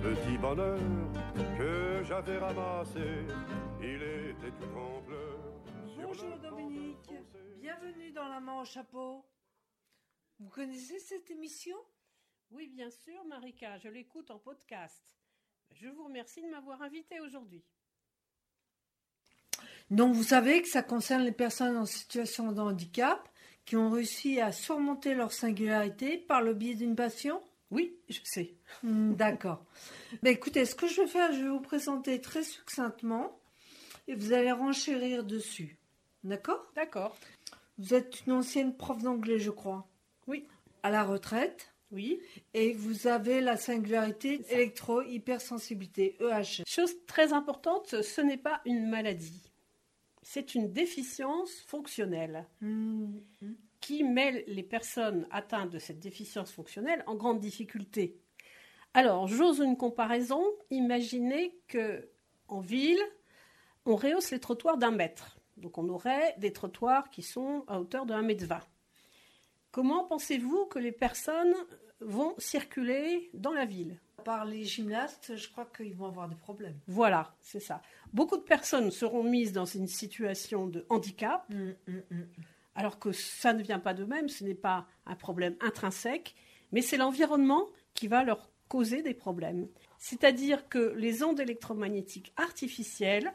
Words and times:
petit 0.00 0.38
bonheur 0.38 0.78
que 1.58 2.02
j'avais 2.04 2.38
ramassé. 2.38 3.26
Il 3.80 4.02
était 4.02 4.52
tout 4.58 4.78
en 4.78 5.02
pleurs. 5.02 5.52
Bonjour 5.96 6.36
Dominique, 6.38 7.10
bienvenue 7.60 8.10
dans 8.12 8.28
La 8.28 8.40
main 8.40 8.60
au 8.60 8.64
chapeau. 8.64 9.24
Vous 10.38 10.48
connaissez 10.48 10.98
cette 10.98 11.30
émission? 11.30 11.76
Oui, 12.50 12.68
bien 12.68 12.90
sûr, 12.90 13.24
Marika, 13.24 13.78
je 13.78 13.88
l'écoute 13.88 14.30
en 14.30 14.38
podcast. 14.38 15.16
Je 15.70 15.88
vous 15.88 16.04
remercie 16.04 16.42
de 16.42 16.48
m'avoir 16.48 16.82
invité 16.82 17.20
aujourd'hui. 17.20 17.64
Donc 19.90 20.14
vous 20.14 20.22
savez 20.22 20.62
que 20.62 20.68
ça 20.68 20.82
concerne 20.82 21.22
les 21.22 21.32
personnes 21.32 21.76
en 21.76 21.86
situation 21.86 22.52
de 22.52 22.60
handicap 22.60 23.28
qui 23.64 23.76
ont 23.76 23.90
réussi 23.90 24.40
à 24.40 24.52
surmonter 24.52 25.14
leur 25.14 25.32
singularité 25.32 26.18
par 26.18 26.42
le 26.42 26.54
biais 26.54 26.74
d'une 26.74 26.96
passion? 26.96 27.42
Oui, 27.72 27.96
je 28.08 28.18
sais. 28.22 28.54
Hmm, 28.82 29.14
D'accord. 29.14 29.64
Ben, 30.22 30.32
écoutez, 30.32 30.64
ce 30.66 30.74
que 30.74 30.86
je 30.86 31.00
vais 31.00 31.06
faire, 31.08 31.32
je 31.32 31.40
vais 31.42 31.48
vous 31.48 31.60
présenter 31.60 32.20
très 32.20 32.44
succinctement 32.44 33.40
et 34.06 34.14
vous 34.14 34.32
allez 34.32 34.52
renchérir 34.52 35.24
dessus. 35.24 35.78
D'accord? 36.22 36.64
D'accord. 36.76 37.16
Vous 37.78 37.94
êtes 37.94 38.26
une 38.26 38.34
ancienne 38.34 38.76
prof 38.76 39.02
d'anglais, 39.02 39.38
je 39.38 39.50
crois. 39.50 39.88
Oui. 40.26 40.46
À 40.82 40.90
la 40.90 41.02
retraite. 41.02 41.72
Oui. 41.90 42.20
Et 42.54 42.74
vous 42.74 43.06
avez 43.06 43.40
la 43.40 43.56
singularité 43.56 44.40
électro-hypersensibilité, 44.50 46.16
E 46.20 46.30
EHS. 46.30 46.62
Chose 46.66 46.94
très 47.06 47.32
importante, 47.32 48.02
ce 48.02 48.20
n'est 48.20 48.36
pas 48.38 48.60
une 48.66 48.88
maladie. 48.88 49.40
C'est 50.22 50.54
une 50.54 50.72
déficience 50.72 51.50
fonctionnelle 51.66 52.46
Hmm, 52.60 53.18
qui 53.82 54.04
met 54.04 54.44
les 54.46 54.62
personnes 54.62 55.26
atteintes 55.30 55.70
de 55.70 55.78
cette 55.78 55.98
déficience 55.98 56.50
fonctionnelle 56.50 57.04
en 57.06 57.16
grande 57.16 57.40
difficulté. 57.40 58.16
Alors, 58.94 59.26
j'ose 59.26 59.58
une 59.58 59.76
comparaison. 59.76 60.42
Imaginez 60.70 61.58
que 61.68 62.08
en 62.48 62.60
ville, 62.60 63.02
on 63.84 63.96
rehausse 63.96 64.30
les 64.30 64.40
trottoirs 64.40 64.78
d'un 64.78 64.92
mètre. 64.92 65.38
Donc, 65.56 65.76
on 65.76 65.88
aurait 65.88 66.34
des 66.38 66.52
trottoirs 66.52 67.10
qui 67.10 67.22
sont 67.22 67.64
à 67.66 67.80
hauteur 67.80 68.06
de 68.06 68.14
1 68.14 68.22
mètre 68.22 68.46
20. 68.46 68.60
Comment 69.70 70.04
pensez-vous 70.04 70.66
que 70.66 70.78
les 70.78 70.92
personnes 70.92 71.54
vont 72.00 72.34
circuler 72.38 73.30
dans 73.34 73.52
la 73.52 73.64
ville? 73.64 74.00
Par 74.24 74.44
les 74.44 74.64
gymnastes, 74.64 75.34
je 75.34 75.50
crois 75.50 75.66
qu'ils 75.66 75.94
vont 75.94 76.06
avoir 76.06 76.28
des 76.28 76.36
problèmes. 76.36 76.78
Voilà, 76.86 77.34
c'est 77.40 77.60
ça. 77.60 77.82
Beaucoup 78.12 78.36
de 78.36 78.42
personnes 78.42 78.90
seront 78.90 79.24
mises 79.24 79.52
dans 79.52 79.64
une 79.64 79.88
situation 79.88 80.68
de 80.68 80.86
handicap, 80.88 81.50
alors 82.74 82.98
que 82.98 83.12
ça 83.12 83.52
ne 83.52 83.62
vient 83.62 83.78
pas 83.78 83.94
d'eux-mêmes, 83.94 84.28
ce 84.28 84.44
n'est 84.44 84.54
pas 84.54 84.86
un 85.06 85.14
problème 85.14 85.56
intrinsèque, 85.60 86.34
mais 86.72 86.80
c'est 86.82 86.96
l'environnement 86.96 87.68
qui 87.94 88.08
va 88.08 88.24
leur 88.24 88.50
causer 88.68 89.02
des 89.02 89.14
problèmes. 89.14 89.68
C'est-à-dire 89.98 90.68
que 90.68 90.94
les 90.96 91.22
ondes 91.22 91.40
électromagnétiques 91.40 92.32
artificielles, 92.36 93.32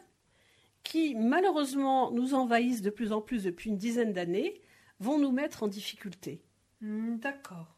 qui 0.83 1.15
malheureusement 1.15 2.11
nous 2.11 2.33
envahissent 2.33 2.81
de 2.81 2.89
plus 2.89 3.11
en 3.11 3.21
plus 3.21 3.43
depuis 3.43 3.69
une 3.69 3.77
dizaine 3.77 4.13
d'années, 4.13 4.61
vont 4.99 5.19
nous 5.19 5.31
mettre 5.31 5.63
en 5.63 5.67
difficulté. 5.67 6.41
Hmm, 6.81 7.17
D'accord. 7.17 7.75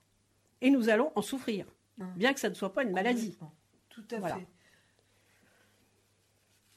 Et 0.61 0.69
nous 0.69 0.89
allons 0.89 1.11
en 1.15 1.21
souffrir, 1.21 1.65
Hum. 1.99 2.07
bien 2.15 2.33
que 2.33 2.39
ça 2.39 2.49
ne 2.49 2.53
soit 2.53 2.71
pas 2.71 2.83
une 2.83 2.91
maladie. 2.91 3.37
Tout 3.89 4.03
à 4.11 4.19
Voilà. 4.19 4.35
fait. 4.35 4.47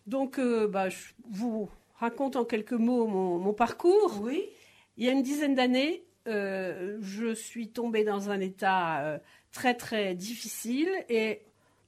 Donc, 0.06 0.38
euh, 0.38 0.66
bah, 0.66 0.88
je 0.88 1.12
vous 1.28 1.68
raconte 1.94 2.34
en 2.36 2.44
quelques 2.44 2.72
mots 2.72 3.06
mon, 3.06 3.38
mon 3.38 3.52
parcours. 3.54 4.20
Oui. 4.22 4.48
Il 4.96 5.04
y 5.04 5.08
a 5.08 5.12
une 5.12 5.22
dizaine 5.22 5.54
d'années, 5.54 6.04
euh, 6.28 6.98
je 7.00 7.34
suis 7.34 7.70
tombée 7.70 8.04
dans 8.04 8.30
un 8.30 8.40
état 8.40 9.04
euh, 9.04 9.18
très 9.50 9.74
très 9.74 10.14
difficile 10.14 10.90
et 11.08 11.42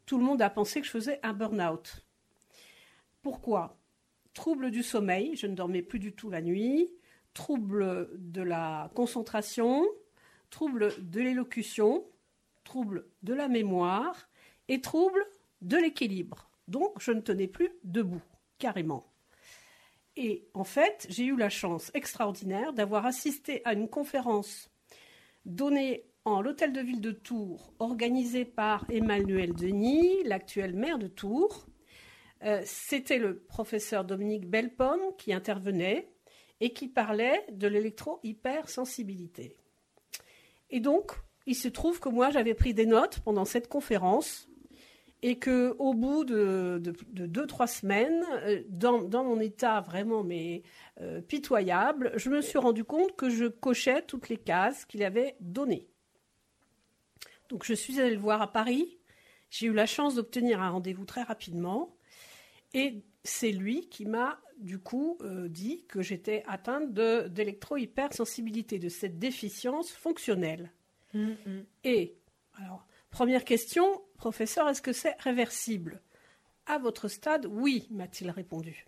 tout 0.07 0.19
le 0.19 0.25
monde 0.25 0.43
a 0.43 0.51
pensé 0.51 0.81
que 0.81 0.87
je 0.87 0.91
faisais 0.91 1.21
un 1.23 1.33
burn-out. 1.33 2.05
Pourquoi? 3.23 3.79
Trouble 4.33 4.71
du 4.71 4.83
sommeil, 4.83 5.37
je 5.37 5.47
ne 5.47 5.55
dormais 5.55 5.83
plus 5.83 5.99
du 5.99 6.13
tout 6.13 6.31
la 6.31 6.43
nuit, 6.43 6.91
trouble 7.35 8.11
de 8.15 8.43
la 8.43 8.91
concentration, 8.95 9.87
trouble 10.51 10.93
de 10.99 11.21
l'élocution, 11.21 12.05
trouble 12.65 13.07
de 13.23 13.35
la 13.35 13.49
mémoire 13.49 14.29
et 14.69 14.81
trouble 14.81 15.25
de 15.63 15.77
l'équilibre. 15.77 16.51
Donc 16.69 17.01
je 17.01 17.13
ne 17.13 17.21
tenais 17.21 17.49
plus 17.49 17.71
debout, 17.85 18.23
carrément. 18.59 19.14
Et 20.17 20.47
en 20.55 20.65
fait, 20.65 21.07
j'ai 21.09 21.25
eu 21.25 21.37
la 21.37 21.49
chance 21.49 21.91
extraordinaire 21.95 22.73
d'avoir 22.73 23.05
assisté 23.07 23.63
à 23.65 23.73
une 23.73 23.89
conférence 23.89 24.71
donnée 25.45 26.05
en 26.25 26.41
l'hôtel 26.41 26.73
de 26.73 26.81
ville 26.81 27.01
de 27.01 27.11
Tours, 27.11 27.73
organisée 27.79 28.45
par 28.45 28.87
Emmanuel 28.91 29.55
Denis, 29.55 30.23
l'actuel 30.25 30.75
maire 30.75 30.99
de 30.99 31.09
Tours. 31.09 31.67
Euh, 32.45 32.63
C'était 32.65 33.19
le 33.19 33.39
professeur 33.41 34.05
Dominique 34.05 34.49
Belpomme 34.49 35.15
qui 35.19 35.33
intervenait 35.33 36.09
et 36.61 36.73
qui 36.73 36.89
parlait 36.89 37.45
de 37.53 37.67
l'électro-hypersensibilité. 37.67 39.57
Et 40.71 40.81
donc, 40.81 41.13
il 41.47 41.55
se 41.57 41.69
trouve 41.69 42.01
que 42.01 42.09
moi, 42.09 42.31
j'avais 42.31 42.55
pris 42.55 42.73
des 42.73 42.87
notes 42.87 43.21
pendant 43.21 43.45
cette 43.45 43.69
conférence 43.69 44.49
et 45.27 45.39
que 45.39 45.75
au 45.79 45.95
bout 45.95 46.27
de, 46.27 46.79
de, 46.83 46.95
de 47.13 47.25
deux 47.25 47.47
trois 47.47 47.67
semaines, 47.67 48.23
euh, 48.43 48.63
dans, 48.69 49.03
dans 49.03 49.25
mon 49.25 49.41
état 49.41 49.81
vraiment 49.81 50.23
mais 50.23 50.63
euh, 51.01 51.23
pitoyable, 51.23 52.13
je 52.17 52.29
me 52.29 52.43
suis 52.43 52.59
rendu 52.59 52.85
compte 52.85 53.17
que 53.17 53.31
je 53.31 53.47
cochais 53.47 54.03
toutes 54.03 54.29
les 54.29 54.37
cases 54.37 54.85
qu'il 54.85 55.03
avait 55.03 55.37
données. 55.41 55.89
Donc 57.49 57.65
je 57.65 57.73
suis 57.73 57.99
allée 58.01 58.15
le 58.15 58.21
voir 58.21 58.43
à 58.43 58.53
Paris. 58.53 58.99
J'ai 59.49 59.69
eu 59.69 59.73
la 59.73 59.87
chance 59.87 60.17
d'obtenir 60.17 60.61
un 60.61 60.69
rendez-vous 60.69 61.07
très 61.07 61.23
rapidement, 61.23 61.97
et 62.75 63.03
c'est 63.23 63.53
lui 63.53 63.89
qui 63.89 64.05
m'a 64.05 64.39
du 64.59 64.79
coup 64.79 65.17
euh, 65.23 65.49
dit 65.49 65.87
que 65.89 66.03
j'étais 66.03 66.43
atteinte 66.47 66.93
d'électro-hypersensibilité, 66.93 68.79
de 68.79 68.91
cette 68.91 69.19
déficience 69.19 69.91
fonctionnelle. 69.91 70.71
Hmm, 71.15 71.33
hmm. 71.47 71.63
Et, 71.85 72.19
alors, 72.59 72.87
première 73.15 73.45
question, 73.45 74.03
professeur, 74.17 74.69
est-ce 74.69 74.83
que 74.83 74.93
c'est 74.93 75.15
réversible? 75.21 76.03
À 76.67 76.79
votre 76.79 77.07
stade, 77.07 77.47
oui, 77.47 77.87
m'a-t-il 77.93 78.29
répondu. 78.29 78.87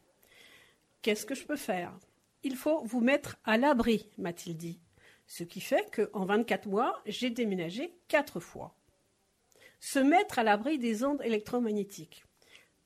Qu'est-ce 1.01 1.25
que 1.25 1.37
je 1.37 1.45
peux 1.45 1.57
faire? 1.57 1.97
Il 2.43 2.57
faut 2.57 2.83
vous 2.83 3.01
mettre 3.01 3.37
à 3.45 3.57
l'abri, 3.57 4.11
m'a-t-il 4.19 4.57
dit. 4.57 4.81
Ce 5.29 5.45
qui 5.45 5.61
fait 5.61 5.89
qu'en 5.95 6.25
24 6.25 6.67
mois, 6.67 7.01
j'ai 7.07 7.31
déménagé 7.31 7.95
quatre 8.09 8.41
fois. 8.41 8.75
Se 9.79 10.01
mettre 10.01 10.41
à 10.41 10.43
l'abri 10.43 10.81
des 10.81 11.05
ondes 11.05 11.23
électromagnétiques. 11.23 12.25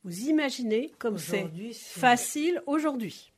Vous 0.04 0.24
imaginez 0.24 0.90
comme 0.98 1.16
c'est 1.16 1.48
facile 1.72 2.62
aujourd'hui. 2.66 3.32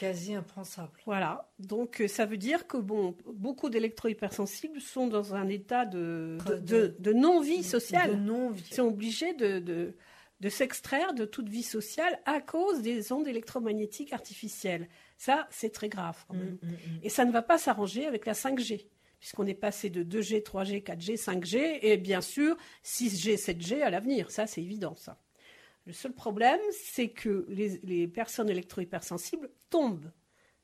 Quasi 0.00 0.34
impensable. 0.34 0.98
Voilà, 1.06 1.50
donc 1.58 2.00
euh, 2.00 2.08
ça 2.08 2.24
veut 2.26 2.36
dire 2.38 2.66
que 2.66 2.76
bon, 2.78 3.14
beaucoup 3.32 3.68
d'électro-hypersensibles 3.70 4.80
sont 4.80 5.06
dans 5.06 5.34
un 5.34 5.48
état 5.48 5.84
de, 5.84 6.38
de, 6.46 6.54
de- 6.56 6.96
de 6.98 7.12
non-vie 7.12 7.62
sociale. 7.62 8.10
De 8.12 8.16
non-vie. 8.16 8.64
Ils 8.70 8.74
sont 8.74 8.82
obligés 8.84 9.34
de, 9.34 9.58
de, 9.58 9.94
de 10.40 10.48
s'extraire 10.48 11.12
de 11.12 11.24
toute 11.24 11.48
vie 11.48 11.62
sociale 11.62 12.18
à 12.24 12.40
cause 12.40 12.80
des 12.82 13.12
ondes 13.12 13.28
électromagnétiques 13.28 14.12
artificielles. 14.12 14.88
Ça, 15.18 15.46
c'est 15.50 15.70
très 15.72 15.88
grave 15.88 16.24
quand 16.28 16.34
même. 16.36 16.58
Hmm, 16.62 16.66
hmm, 16.66 16.70
hmm. 16.72 17.00
Et 17.02 17.08
ça 17.10 17.24
ne 17.26 17.30
va 17.32 17.42
pas 17.42 17.58
s'arranger 17.58 18.06
avec 18.06 18.24
la 18.24 18.32
5G, 18.32 18.86
puisqu'on 19.18 19.46
est 19.46 19.52
passé 19.54 19.90
de 19.90 20.02
2G, 20.02 20.42
3G, 20.42 20.82
4G, 20.82 21.16
5G, 21.22 21.78
et 21.82 21.98
bien 21.98 22.22
sûr 22.22 22.56
6G, 22.84 23.36
7G 23.36 23.82
à 23.82 23.90
l'avenir. 23.90 24.30
Ça, 24.30 24.46
c'est 24.46 24.62
évident, 24.62 24.94
ça. 24.96 25.18
Le 25.86 25.92
seul 25.92 26.12
problème, 26.12 26.60
c'est 26.72 27.08
que 27.08 27.46
les, 27.48 27.78
les 27.82 28.06
personnes 28.06 28.50
électro-hypersensibles 28.50 29.50
tombent. 29.70 30.10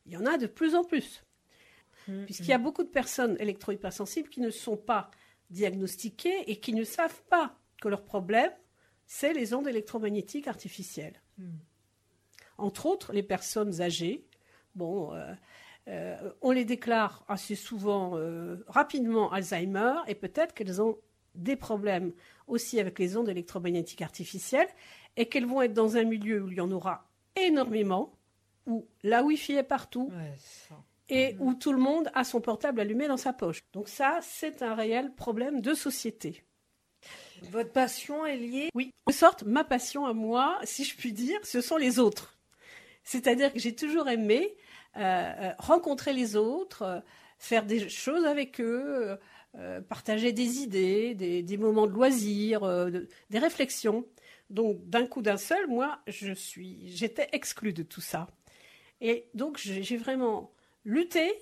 Il 0.04 0.12
y 0.12 0.16
en 0.16 0.26
a 0.26 0.38
de 0.38 0.46
plus 0.46 0.74
en 0.74 0.84
plus, 0.84 1.26
Hmm, 2.08 2.24
puisqu'il 2.24 2.48
y 2.48 2.52
a 2.52 2.58
beaucoup 2.58 2.84
de 2.84 2.88
personnes 2.88 3.36
électro-hypersensibles 3.40 4.28
qui 4.28 4.40
ne 4.40 4.50
sont 4.50 4.76
pas 4.76 5.10
diagnostiquées 5.50 6.50
et 6.50 6.60
qui 6.60 6.72
ne 6.72 6.84
savent 6.84 7.22
pas 7.24 7.58
que 7.80 7.88
leur 7.88 8.04
problème, 8.04 8.50
c'est 9.06 9.32
les 9.32 9.54
ondes 9.54 9.68
électromagnétiques 9.68 10.48
artificielles. 10.48 11.20
hmm. 11.38 11.58
Entre 12.58 12.86
autres, 12.86 13.12
les 13.12 13.22
personnes 13.22 13.82
âgées. 13.82 14.26
Bon, 14.74 15.12
euh, 15.12 15.34
euh, 15.88 16.32
on 16.40 16.52
les 16.52 16.64
déclare 16.64 17.24
assez 17.28 17.54
souvent 17.54 18.16
euh, 18.16 18.64
rapidement 18.66 19.30
Alzheimer 19.30 19.96
et 20.06 20.14
peut-être 20.14 20.54
qu'elles 20.54 20.80
ont 20.80 20.96
des 21.34 21.56
problèmes 21.56 22.12
aussi 22.46 22.80
avec 22.80 22.98
les 22.98 23.16
ondes 23.16 23.28
électromagnétiques 23.28 24.00
artificielles 24.00 24.68
et 25.16 25.26
qu'elles 25.26 25.46
vont 25.46 25.62
être 25.62 25.74
dans 25.74 25.96
un 25.96 26.04
milieu 26.04 26.42
où 26.42 26.50
il 26.50 26.56
y 26.56 26.60
en 26.60 26.70
aura 26.70 27.08
énormément, 27.36 28.12
où 28.66 28.86
la 29.02 29.22
Wi-Fi 29.22 29.54
est 29.54 29.62
partout 29.62 30.10
Ouais, 30.12 30.76
et 31.08 31.36
où 31.38 31.54
tout 31.54 31.72
le 31.72 31.78
monde 31.78 32.10
a 32.14 32.24
son 32.24 32.40
portable 32.40 32.80
allumé 32.80 33.06
dans 33.06 33.16
sa 33.16 33.32
poche. 33.32 33.62
Donc 33.72 33.88
ça, 33.88 34.18
c'est 34.22 34.62
un 34.62 34.74
réel 34.74 35.14
problème 35.14 35.60
de 35.60 35.72
société. 35.74 36.42
Votre 37.50 37.70
passion 37.70 38.26
est 38.26 38.36
liée? 38.36 38.70
Oui, 38.74 38.92
de 39.06 39.12
sorte, 39.12 39.44
ma 39.44 39.62
passion 39.62 40.06
à 40.06 40.12
moi, 40.12 40.58
si 40.64 40.84
je 40.84 40.96
puis 40.96 41.12
dire, 41.12 41.38
ce 41.44 41.60
sont 41.60 41.76
les 41.76 41.98
autres. 41.98 42.38
C'est-à-dire 43.04 43.52
que 43.52 43.58
j'ai 43.60 43.74
toujours 43.74 44.08
aimé 44.08 44.56
euh, 44.96 45.00
euh, 45.00 45.52
rencontrer 45.58 46.12
les 46.12 46.36
autres, 46.36 46.82
euh, 46.82 47.00
faire 47.38 47.66
des 47.66 47.88
choses 47.88 48.24
avec 48.24 48.60
eux, 48.60 49.18
euh, 49.56 49.80
partager 49.82 50.32
des 50.32 50.58
idées, 50.58 51.14
des, 51.14 51.56
moments 51.58 51.86
de 51.86 51.92
loisirs, 51.92 52.62
des 53.30 53.38
réflexions. 53.38 54.06
Donc 54.50 54.88
d'un 54.88 55.06
coup 55.06 55.22
d'un 55.22 55.36
seul, 55.36 55.66
moi, 55.66 56.00
je 56.06 56.32
suis, 56.32 56.88
j'étais 56.88 57.28
exclue 57.32 57.72
de 57.72 57.82
tout 57.82 58.00
ça. 58.00 58.28
Et 59.00 59.28
donc 59.34 59.58
j'ai 59.58 59.96
vraiment 59.96 60.52
lutté 60.84 61.32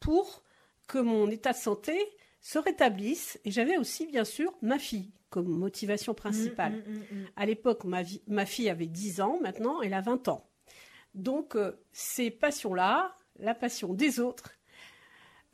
pour 0.00 0.42
que 0.88 0.98
mon 0.98 1.30
état 1.30 1.52
de 1.52 1.56
santé 1.56 1.96
se 2.40 2.58
rétablisse. 2.58 3.38
Et 3.44 3.50
j'avais 3.50 3.76
aussi, 3.76 4.06
bien 4.06 4.24
sûr, 4.24 4.52
ma 4.60 4.78
fille 4.78 5.12
comme 5.30 5.48
motivation 5.48 6.12
principale. 6.12 6.72
Mm, 6.72 6.92
mm, 6.92 7.20
mm, 7.20 7.26
à 7.36 7.46
l'époque, 7.46 7.84
ma, 7.84 8.02
ma, 8.26 8.44
fille 8.44 8.68
avait 8.68 8.86
10 8.86 9.22
ans, 9.22 9.38
maintenant 9.40 9.80
elle 9.80 9.94
a 9.94 10.02
20 10.02 10.28
ans. 10.28 10.46
Donc 11.14 11.56
euh, 11.56 11.72
ces 11.92 12.30
passions-là, 12.30 13.16
la 13.38 13.54
passion 13.54 13.94
des 13.94 14.20
autres, 14.20 14.52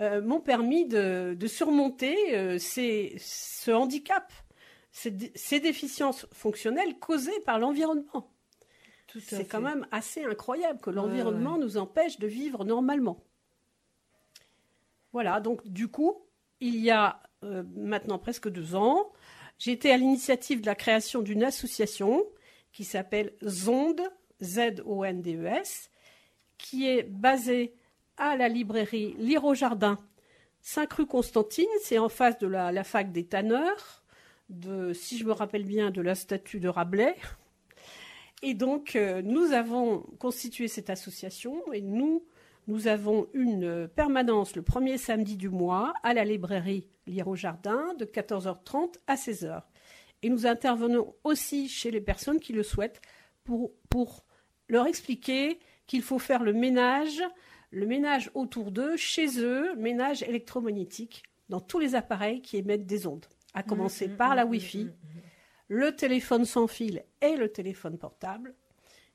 euh, 0.00 0.20
m'ont 0.20 0.40
permis 0.40 0.86
de, 0.86 1.36
surmonter 1.46 2.36
euh, 2.36 2.58
ce 2.58 3.70
handicap, 3.70 4.32
ces, 4.90 5.60
déficiences 5.60 6.26
fonctionnelles 6.32 6.98
causées 6.98 7.40
par 7.44 7.58
l'environnement. 7.58 8.32
C'est 9.20 9.46
quand 9.46 9.60
même 9.60 9.86
assez 9.90 10.24
incroyable 10.24 10.80
que 10.80 10.90
l'environnement 10.90 11.56
nous 11.56 11.76
empêche 11.78 12.18
de 12.18 12.26
vivre 12.26 12.64
normalement. 12.64 13.24
Voilà, 15.12 15.40
donc 15.40 15.66
du 15.66 15.88
coup, 15.88 16.26
il 16.60 16.76
y 16.76 16.90
a 16.90 17.22
maintenant 17.42 18.18
presque 18.18 18.48
deux 18.48 18.74
ans, 18.74 19.12
j'ai 19.58 19.72
été 19.72 19.90
à 19.90 19.96
l'initiative 19.96 20.60
de 20.60 20.66
la 20.66 20.74
création 20.74 21.22
d'une 21.22 21.42
association 21.42 22.24
qui 22.72 22.84
s'appelle 22.84 23.32
ZONDE, 23.44 24.02
Z-O-N-D-E-S, 24.42 25.90
qui 26.58 26.88
est 26.88 27.02
basée 27.02 27.74
à 28.16 28.36
la 28.36 28.48
librairie 28.48 29.14
Lire 29.18 29.44
au 29.44 29.54
Jardin, 29.54 29.98
5 30.60 30.92
rue 30.92 31.06
Constantine, 31.06 31.66
c'est 31.82 31.98
en 31.98 32.08
face 32.08 32.38
de 32.38 32.46
la, 32.46 32.84
fac 32.84 33.12
des 33.12 33.26
tanneurs, 33.26 34.02
de, 34.48 34.92
si 34.92 35.18
je 35.18 35.24
me 35.24 35.32
rappelle 35.32 35.64
bien, 35.64 35.90
de 35.90 36.00
la 36.00 36.14
statue 36.14 36.60
de 36.60 36.68
Rabelais. 36.68 37.16
Et 38.42 38.54
donc, 38.54 38.94
euh, 38.94 39.20
nous 39.22 39.52
avons 39.52 40.00
constitué 40.18 40.68
cette 40.68 40.90
association 40.90 41.72
et 41.72 41.80
nous, 41.80 42.24
nous 42.66 42.86
avons 42.86 43.26
une 43.34 43.88
permanence 43.88 44.54
le 44.54 44.62
premier 44.62 44.96
samedi 44.96 45.36
du 45.36 45.48
mois 45.48 45.92
à 46.02 46.14
la 46.14 46.24
librairie 46.24 46.86
Lire 47.06 47.28
au 47.28 47.36
Jardin 47.36 47.94
de 47.98 48.04
14h30 48.04 48.96
à 49.06 49.14
16h. 49.14 49.62
Et 50.22 50.28
nous 50.28 50.46
intervenons 50.46 51.14
aussi 51.24 51.68
chez 51.68 51.90
les 51.90 52.00
personnes 52.00 52.38
qui 52.38 52.52
le 52.52 52.62
souhaitent 52.62 53.00
pour, 53.44 53.72
pour 53.88 54.24
leur 54.68 54.86
expliquer 54.86 55.58
qu'il 55.86 56.02
faut 56.02 56.18
faire 56.18 56.42
le 56.42 56.52
ménage, 56.52 57.22
le 57.70 57.86
ménage 57.86 58.30
autour 58.34 58.70
d'eux, 58.70 58.96
chez 58.96 59.40
eux, 59.40 59.74
ménage 59.76 60.22
électromagnétique 60.22 61.22
dans 61.48 61.60
tous 61.60 61.78
les 61.78 61.94
appareils 61.94 62.42
qui 62.42 62.58
émettent 62.58 62.86
des 62.86 63.06
ondes, 63.06 63.26
à 63.58 63.62
commencer 63.62 64.08
mmh, 64.08 64.12
mmh, 64.12 64.16
par 64.16 64.34
la 64.34 64.44
mmh, 64.44 64.50
Wi-Fi, 64.50 64.88
le 65.68 65.94
téléphone 65.94 66.44
sans 66.44 66.66
fil 66.66 67.04
et 67.20 67.36
le 67.36 67.50
téléphone 67.50 67.98
portable, 67.98 68.54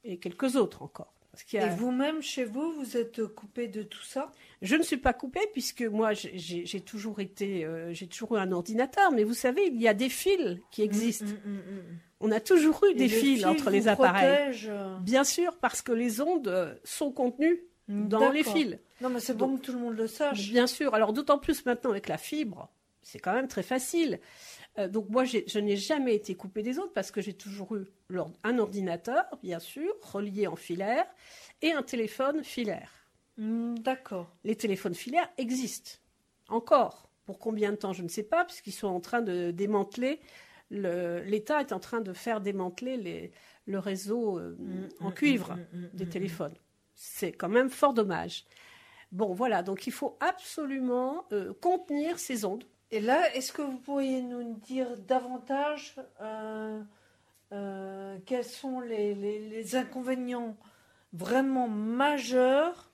et 0.04 0.18
quelques 0.18 0.56
autres 0.56 0.81
encore. 0.84 1.13
Et 1.54 1.69
vous-même, 1.69 2.22
chez 2.22 2.44
vous, 2.44 2.74
vous 2.74 2.95
êtes 2.95 3.25
coupé 3.25 3.68
de 3.68 3.81
tout 3.81 4.04
ça? 4.04 4.31
Je 4.62 4.75
ne 4.75 4.84
suis 4.84 4.98
pas 4.98 5.13
coupée 5.13 5.48
puisque 5.51 5.81
moi, 5.81 6.12
j'ai 6.13 6.81
toujours 6.81 7.22
été, 7.22 7.66
euh, 7.66 7.92
j'ai 7.92 8.06
toujours 8.06 8.38
eu 8.38 8.40
un 8.40 8.51
ordinateur. 8.51 9.12
Mais 9.12 9.24
vous 9.24 9.34
savez, 9.34 9.66
il 9.66 9.81
y 9.81 9.88
a 9.88 9.95
des 9.95 10.10
fils 10.10 10.60
qui 10.69 10.84
existent. 10.84 11.34
On 12.19 12.30
a 12.31 12.40
toujours 12.40 12.84
eu 12.86 12.94
des 12.94 13.10
fils, 13.10 13.45
entre 13.45 13.72
les 13.72 13.88
appareils. 13.88 14.54
Bien 15.01 15.24
sûr, 15.24 15.57
parce 15.57 15.81
que 15.81 15.92
les 15.92 16.22
ondes 16.22 16.80
sont 16.84 17.12
contenues 17.12 17.63
dans 17.88 18.30
les 18.30 18.44
fils. 18.44 18.78
Non, 19.01 19.10
mais 19.10 19.19
c'est 19.19 19.36
bon 19.36 19.57
que 19.57 19.62
tout 19.62 19.74
le 19.74 19.80
monde 19.80 19.98
le 19.98 20.06
sache. 20.06 20.51
Bien 20.51 20.68
sûr. 20.68 20.94
Alors 20.94 21.13
d'autant 21.13 21.40
plus 21.40 21.66
maintenant 21.66 21.90
avec 21.90 22.10
la 22.10 22.19
fibre, 22.19 22.69
c'est 23.04 23.20
quand 23.20 23.34
même 23.34 23.48
très 23.48 23.64
facile. 23.64 24.20
Euh, 24.80 24.88
donc 24.88 25.10
moi, 25.10 25.24
je 25.26 25.60
n'ai 25.60 25.78
jamais 25.78 26.16
été 26.16 26.36
coupée 26.36 26.64
des 26.64 26.80
autres 26.80 26.94
parce 26.94 27.12
que 27.12 27.22
j'ai 27.22 27.34
toujours 27.34 27.76
eu 27.76 27.86
un 28.44 28.60
ordinateur, 28.60 29.26
bien 29.44 29.60
sûr, 29.60 29.94
relié 30.02 30.48
en 30.48 30.56
filaire, 30.56 31.06
et 31.62 31.72
un 31.72 31.84
téléphone 31.84 32.44
filaire. 32.44 32.92
Hmm, 33.38 33.76
d'accord. 33.76 34.36
Les 34.44 34.56
téléphones 34.56 34.96
filaires 34.96 35.30
existent 35.38 36.00
encore. 36.48 37.10
Pour 37.26 37.40
combien 37.40 37.72
de 37.72 37.78
temps, 37.78 37.94
je 37.94 38.04
ne 38.04 38.10
sais 38.10 38.24
pas, 38.24 38.44
puisqu'ils 38.46 38.74
sont 38.74 38.88
en 38.88 39.00
train 39.00 39.22
de 39.22 39.52
démanteler. 39.52 40.20
L'État 40.70 41.62
est 41.62 41.72
en 41.72 41.80
train 41.80 42.02
de 42.02 42.14
faire 42.14 42.42
démanteler 42.42 43.32
le 43.66 43.80
réseau 43.80 44.40
euh, 44.40 44.56
hmm, 44.58 44.90
en 45.06 45.10
hmm, 45.10 45.14
cuivre 45.14 45.58
des 45.94 46.08
téléphones. 46.08 46.56
C'est 46.96 47.32
quand 47.32 47.50
même 47.50 47.70
fort 47.70 47.94
dommage. 47.94 48.46
Bon, 49.12 49.34
voilà, 49.34 49.62
donc 49.62 49.86
il 49.86 49.94
faut 49.94 50.18
absolument 50.20 51.26
euh, 51.32 51.54
contenir 51.62 52.18
ces 52.18 52.46
ondes 52.46 52.64
et 52.94 53.00
là, 53.00 53.36
est-ce 53.36 53.51
que 53.51 53.63
vous 53.63 53.80
pourriez 53.80 54.22
nous 54.22 54.54
dire 54.60 54.95
davantage 55.07 55.95
euh, 56.22 56.80
euh, 57.51 58.19
quels 58.28 58.44
sont 58.44 58.81
les, 58.81 59.75
inconvénients 59.75 60.56
vraiment 61.12 61.68
majeurs 61.68 62.92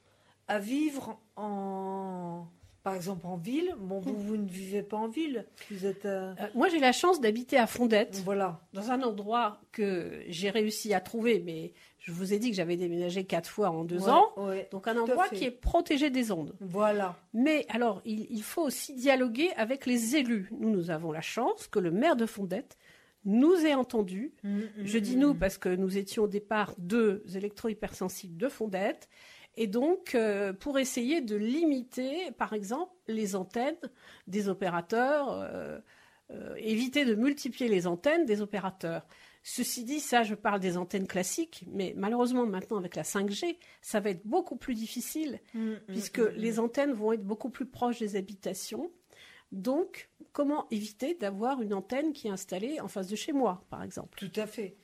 à 0.47 0.57
vivre 0.57 1.19
en, 1.35 2.47
par 2.89 2.95
exemple 2.95 3.27
en 3.27 3.37
ville. 3.37 3.75
Bon, 3.77 3.99
vous, 3.99 4.17
vous 4.17 4.35
ne 4.35 4.47
vivez 4.47 4.81
pas 4.81 4.97
en 4.97 5.07
ville. 5.07 5.45
Vous 5.69 5.85
êtes. 5.85 6.05
Euh, 6.05 6.33
moi, 6.55 6.69
j'ai 6.69 6.79
la 6.79 6.91
chance 6.91 7.21
d'habiter 7.21 7.55
à 7.57 7.67
Fondette. 7.67 8.21
Voilà. 8.25 8.61
Dans 8.73 8.89
un 8.89 9.03
endroit 9.03 9.61
que 9.71 10.23
j'ai 10.27 10.49
réussi 10.49 10.95
à 10.95 10.99
trouver, 10.99 11.39
mais 11.45 11.73
je 11.99 12.11
vous 12.11 12.33
ai 12.33 12.39
dit 12.39 12.49
que 12.49 12.55
j'avais 12.55 12.77
déménagé 12.77 13.25
quatre 13.25 13.47
fois 13.47 13.69
en 13.69 13.83
deux 13.83 14.09
ans. 14.09 14.33
donc 14.71 14.87
un 14.87 14.97
endroit 14.97 15.29
qui 15.29 15.45
est 15.45 15.51
protégé 15.51 16.09
des 16.09 16.31
ondes. 16.31 16.55
Voilà. 16.61 17.15
Mais 17.33 17.67
alors, 17.69 18.01
il, 18.05 18.41
faut 18.41 18.63
aussi 18.63 18.95
dialoguer 18.95 19.51
avec 19.55 19.85
les 19.85 20.15
élus. 20.15 20.49
Nous, 20.57 20.71
nous 20.71 20.89
avons 20.89 21.11
la 21.11 21.21
chance 21.21 21.67
que 21.67 21.77
le 21.77 21.91
maire 21.91 22.15
de 22.15 22.25
Fondette 22.25 22.75
nous 23.23 23.53
ait 23.65 23.75
entendus. 23.75 24.33
Mm, 24.43 24.49
mm, 24.49 24.63
je 24.83 24.97
dis 24.97 25.15
nous 25.15 25.33
mm. 25.35 25.37
parce 25.37 25.59
que 25.59 25.69
nous 25.69 25.97
étions 25.97 26.23
au 26.23 26.27
départ 26.27 26.73
deux 26.79 27.23
électro-hypersensibles 27.35 28.37
de 28.37 28.49
Fondette. 28.49 29.09
Et 29.55 29.67
donc, 29.67 30.15
euh, 30.15 30.53
pour 30.53 30.79
essayer 30.79 31.21
de 31.21 31.35
limiter, 31.35 32.31
par 32.37 32.53
exemple, 32.53 32.93
les 33.07 33.35
antennes 33.35 33.79
des 34.27 34.47
opérateurs, 34.47 35.31
euh, 35.31 35.79
euh, 36.31 36.53
éviter 36.57 37.05
de 37.05 37.15
multiplier 37.15 37.69
les 37.69 37.87
antennes 37.87 38.25
des 38.25 38.41
opérateurs. 38.41 39.05
Ceci 39.41 39.83
dit, 39.83 39.99
ça, 39.99 40.21
je 40.21 40.35
parle 40.35 40.59
des 40.59 40.77
antennes 40.77 41.07
classiques, 41.07 41.63
mais 41.67 41.93
malheureusement, 41.97 42.45
maintenant, 42.45 42.77
avec 42.77 42.95
la 42.95 43.03
5G, 43.03 43.57
ça 43.81 43.99
va 43.99 44.11
être 44.11 44.25
beaucoup 44.25 44.55
plus 44.55 44.75
difficile, 44.75 45.39
mm, 45.53 45.59
mm, 45.59 45.79
puisque 45.87 46.19
mm, 46.19 46.33
les 46.35 46.59
antennes 46.59 46.93
vont 46.93 47.13
être 47.13 47.23
beaucoup 47.23 47.49
plus 47.49 47.65
proches 47.65 47.99
des 47.99 48.15
habitations. 48.15 48.91
Donc, 49.51 50.09
comment 50.31 50.67
éviter 50.69 51.15
d'avoir 51.15 51.61
une 51.61 51.73
antenne 51.73 52.13
qui 52.13 52.27
est 52.27 52.31
installée 52.31 52.79
en 52.79 52.87
face 52.87 53.07
de 53.07 53.15
chez 53.15 53.33
moi, 53.33 53.65
par 53.71 53.81
exemple? 53.81 54.19
Tout 54.19 54.39
à 54.39 54.45
fait. 54.45 54.77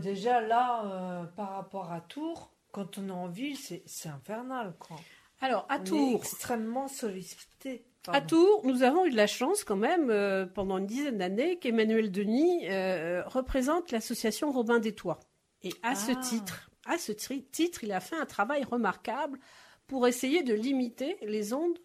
déjà, 0.00 0.40
là, 0.40 0.86
euh, 0.86 1.24
par 1.24 1.50
rapport 1.50 1.92
à 1.92 2.00
Tours, 2.00 2.55
quand 2.76 2.98
on 2.98 3.08
est 3.08 3.10
en 3.10 3.26
ville, 3.26 3.56
c'est 3.56 4.08
infernal, 4.10 4.74
quoi. 4.78 4.98
Alors, 5.40 5.64
à 5.70 5.78
Tours. 5.78 6.20
extrêmement 6.20 6.88
sollicité. 6.88 7.86
À 8.06 8.20
Tours, 8.20 8.60
nous 8.66 8.82
avons 8.82 9.06
eu 9.06 9.10
de 9.10 9.16
la 9.16 9.26
chance 9.26 9.64
quand 9.64 9.76
même, 9.76 10.10
euh, 10.10 10.44
pendant 10.44 10.76
une 10.76 10.86
dizaine 10.86 11.16
d'années, 11.16 11.58
qu'Emmanuel 11.58 12.12
Denis 12.12 12.68
euh, 12.68 13.22
représente 13.24 13.92
l'association 13.92 14.52
Robin 14.52 14.78
des 14.78 14.94
Toits. 14.94 15.20
Et 15.62 15.72
à 15.82 15.94
ce 15.94 16.12
ah. 16.12 16.16
titre, 16.16 16.70
à 16.84 16.98
ce 16.98 17.12
titre, 17.12 17.82
il 17.82 17.92
a 17.92 18.00
fait 18.00 18.16
un 18.16 18.26
travail 18.26 18.62
remarquable 18.62 19.38
pour 19.86 20.06
essayer 20.06 20.42
de 20.42 20.52
limiter 20.52 21.16
les 21.22 21.54
ondes 21.54 21.78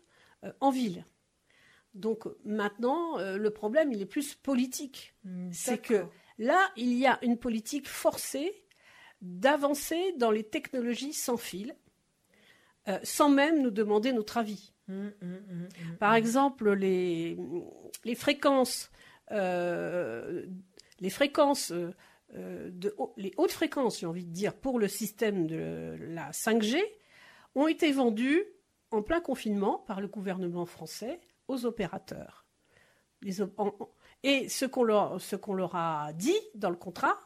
euh, 0.43 0.51
en 0.60 0.71
ville. 0.71 1.05
Donc 1.93 2.25
maintenant, 2.43 3.17
le 3.17 3.50
problème, 3.50 3.93
il 3.93 4.01
est 4.01 4.05
plus 4.05 4.36
politique. 4.36 5.13
Hmm, 5.24 5.51
C'est 5.53 5.77
que 5.77 6.05
là, 6.38 6.69
il 6.75 6.93
y 6.93 7.05
a 7.05 7.17
une 7.21 7.38
politique 7.38 7.88
forcée 7.88 8.65
d'avancer 9.21 10.13
dans 10.17 10.31
les 10.31 10.43
technologies 10.43 11.13
sans 11.13 11.37
fil, 11.37 11.75
sans 13.03 13.29
même 13.29 13.61
nous 13.61 13.69
demander 13.69 14.11
notre 14.11 14.37
avis. 14.37 14.73
Hum, 14.91 15.13
hum, 15.21 15.41
hum, 15.49 15.97
Par 15.99 16.15
exemple, 16.15 16.73
les, 16.73 17.37
les 18.03 18.15
fréquences, 18.15 18.91
euh, 19.31 20.45
les 20.99 21.09
fréquences 21.09 21.71
euh, 21.71 22.69
de 22.71 22.93
les 23.17 23.33
hautes 23.37 23.51
fréquences, 23.51 23.99
j'ai 23.99 24.05
envie 24.05 24.25
de 24.25 24.31
dire, 24.31 24.53
pour 24.53 24.79
le 24.79 24.87
système 24.87 25.47
de 25.47 25.97
la 25.99 26.31
5G, 26.31 26.81
ont 27.55 27.67
été 27.67 27.91
vendues 27.91 28.43
en 28.91 29.01
plein 29.01 29.21
confinement 29.21 29.79
par 29.87 30.01
le 30.01 30.07
gouvernement 30.07 30.65
français 30.65 31.21
aux 31.47 31.65
opérateurs. 31.65 32.45
Et 34.23 34.49
ce 34.49 34.65
qu'on 34.65 34.83
leur, 34.83 35.75
a 35.75 36.13
dit 36.13 36.37
dans 36.55 36.69
le 36.69 36.75
contrat, 36.75 37.17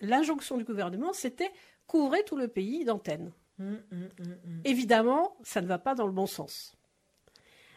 l'injonction 0.00 0.56
du 0.56 0.64
gouvernement, 0.64 1.12
c'était 1.12 1.50
couvrir 1.86 2.24
tout 2.24 2.36
le 2.36 2.48
pays 2.48 2.84
d'antennes. 2.84 3.32
Évidemment, 4.64 5.36
ça 5.42 5.60
ne 5.60 5.66
va 5.66 5.78
pas 5.78 5.94
dans 5.94 6.06
le 6.06 6.12
bon 6.12 6.26
sens. 6.26 6.74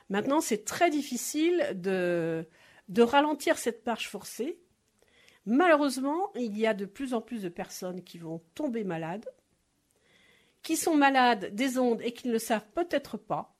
Maintenant, 0.10 0.40
c'est 0.40 0.64
très 0.64 0.90
difficile 0.90 1.72
de, 1.76 2.48
de 2.90 3.02
ralentir 3.02 3.58
cette 3.58 3.86
marche 3.86 4.10
forcée. 4.10 4.60
Malheureusement, 5.46 6.32
il 6.36 6.58
y 6.58 6.66
a 6.66 6.74
de 6.74 6.86
plus 6.86 7.14
en 7.14 7.22
plus 7.22 7.42
de 7.42 7.50
personnes 7.50 8.04
qui 8.04 8.18
vont 8.18 8.42
tomber 8.56 8.84
malades, 8.84 9.26
qui 10.62 10.78
sont 10.78 10.96
malades 10.96 11.54
des 11.54 11.78
ondes 11.78 12.02
et 12.02 12.14
qui 12.14 12.28
ne 12.28 12.34
le 12.34 12.40
savent 12.40 12.68
peut-être 12.74 13.18
pas. 13.18 13.55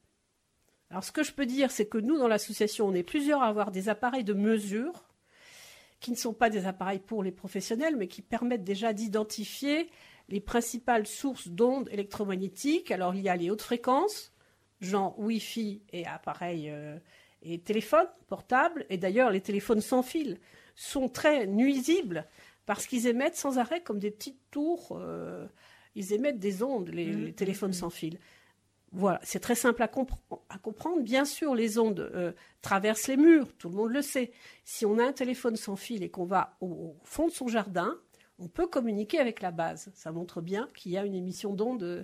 Alors 0.96 1.04
ce 1.04 1.12
que 1.12 1.24
je 1.24 1.34
peux 1.34 1.46
dire, 1.46 1.72
c'est 1.72 1.88
que 1.88 1.98
nous, 1.98 2.18
dans 2.18 2.30
l'association, 2.30 2.88
on 2.88 2.94
est 2.94 3.04
plusieurs 3.04 3.44
à 3.44 3.48
avoir 3.48 3.70
des 3.70 3.90
appareils 3.90 4.24
de 4.24 4.32
mesure 4.32 5.04
qui 6.00 6.10
ne 6.10 6.16
sont 6.16 6.34
pas 6.34 6.50
des 6.50 6.68
appareils 6.68 7.00
pour 7.00 7.22
les 7.22 7.34
professionnels, 7.34 7.98
mais 7.98 8.08
qui 8.08 8.22
permettent 8.22 8.64
déjà 8.64 8.94
d'identifier 8.94 9.90
les 10.30 10.40
principales 10.40 11.06
sources 11.06 11.50
d'ondes 11.50 11.90
électromagnétiques. 11.92 12.92
Alors 12.92 13.14
il 13.14 13.24
y 13.24 13.28
a 13.28 13.36
les 13.36 13.50
hautes 13.50 13.62
fréquences, 13.62 14.32
genre 14.80 15.20
Wi-Fi 15.20 15.82
et 15.92 16.06
appareils 16.06 16.70
euh, 16.70 16.98
et 17.42 17.60
téléphones 17.60 18.08
portables. 18.30 18.86
Et 18.90 18.98
d'ailleurs, 18.98 19.32
les 19.32 19.42
téléphones 19.42 19.82
sans 19.82 20.02
fil 20.02 20.40
sont 20.76 21.10
très 21.10 21.46
nuisibles 21.46 22.26
parce 22.66 22.88
qu'ils 22.88 23.08
émettent 23.08 23.36
sans 23.36 23.58
arrêt 23.58 23.82
comme 23.82 24.00
des 24.00 24.12
petites 24.12 24.40
tours. 24.50 24.98
euh, 24.98 25.46
ils 25.96 26.14
émettent 26.14 26.40
des 26.40 26.64
ondes, 26.64 26.90
les, 26.90 27.12
les 27.12 27.34
téléphones 27.34 27.72
mhm. 27.72 27.74
sans 27.74 27.90
fil. 27.90 28.18
Voilà, 28.98 29.20
c'est 29.24 29.40
très 29.40 29.56
simple 29.56 29.84
à, 29.84 29.88
compre- 29.88 30.18
à 30.50 30.58
comprendre. 30.58 31.02
Bien 31.02 31.26
sûr, 31.26 31.54
les 31.54 31.78
ondes 31.78 32.00
euh, 32.00 32.32
traversent 32.62 33.08
les 33.08 33.18
murs, 33.18 33.54
tout 33.58 33.70
le 33.70 33.76
monde 33.76 33.92
le 33.92 34.02
sait. 34.02 34.32
Si 34.64 34.86
on 34.86 34.98
a 34.98 35.04
un 35.06 35.12
téléphone 35.12 35.58
sans 35.58 35.76
fil 35.76 36.02
et 36.02 36.10
qu'on 36.10 36.26
va 36.26 36.56
au, 36.62 36.68
au 36.68 36.96
fond 37.04 37.28
de 37.28 37.32
son 37.32 37.48
jardin, 37.48 38.00
on 38.40 38.48
peut 38.48 38.68
communiquer 38.68 39.20
avec 39.20 39.42
la 39.42 39.52
base. 39.52 39.92
Ça 39.94 40.12
montre 40.12 40.42
bien 40.42 40.70
qu'il 40.74 40.92
y 40.94 40.98
a 40.98 41.06
une 41.06 41.16
émission 41.16 41.54
d'ondes 41.54 41.84
euh, 41.84 42.04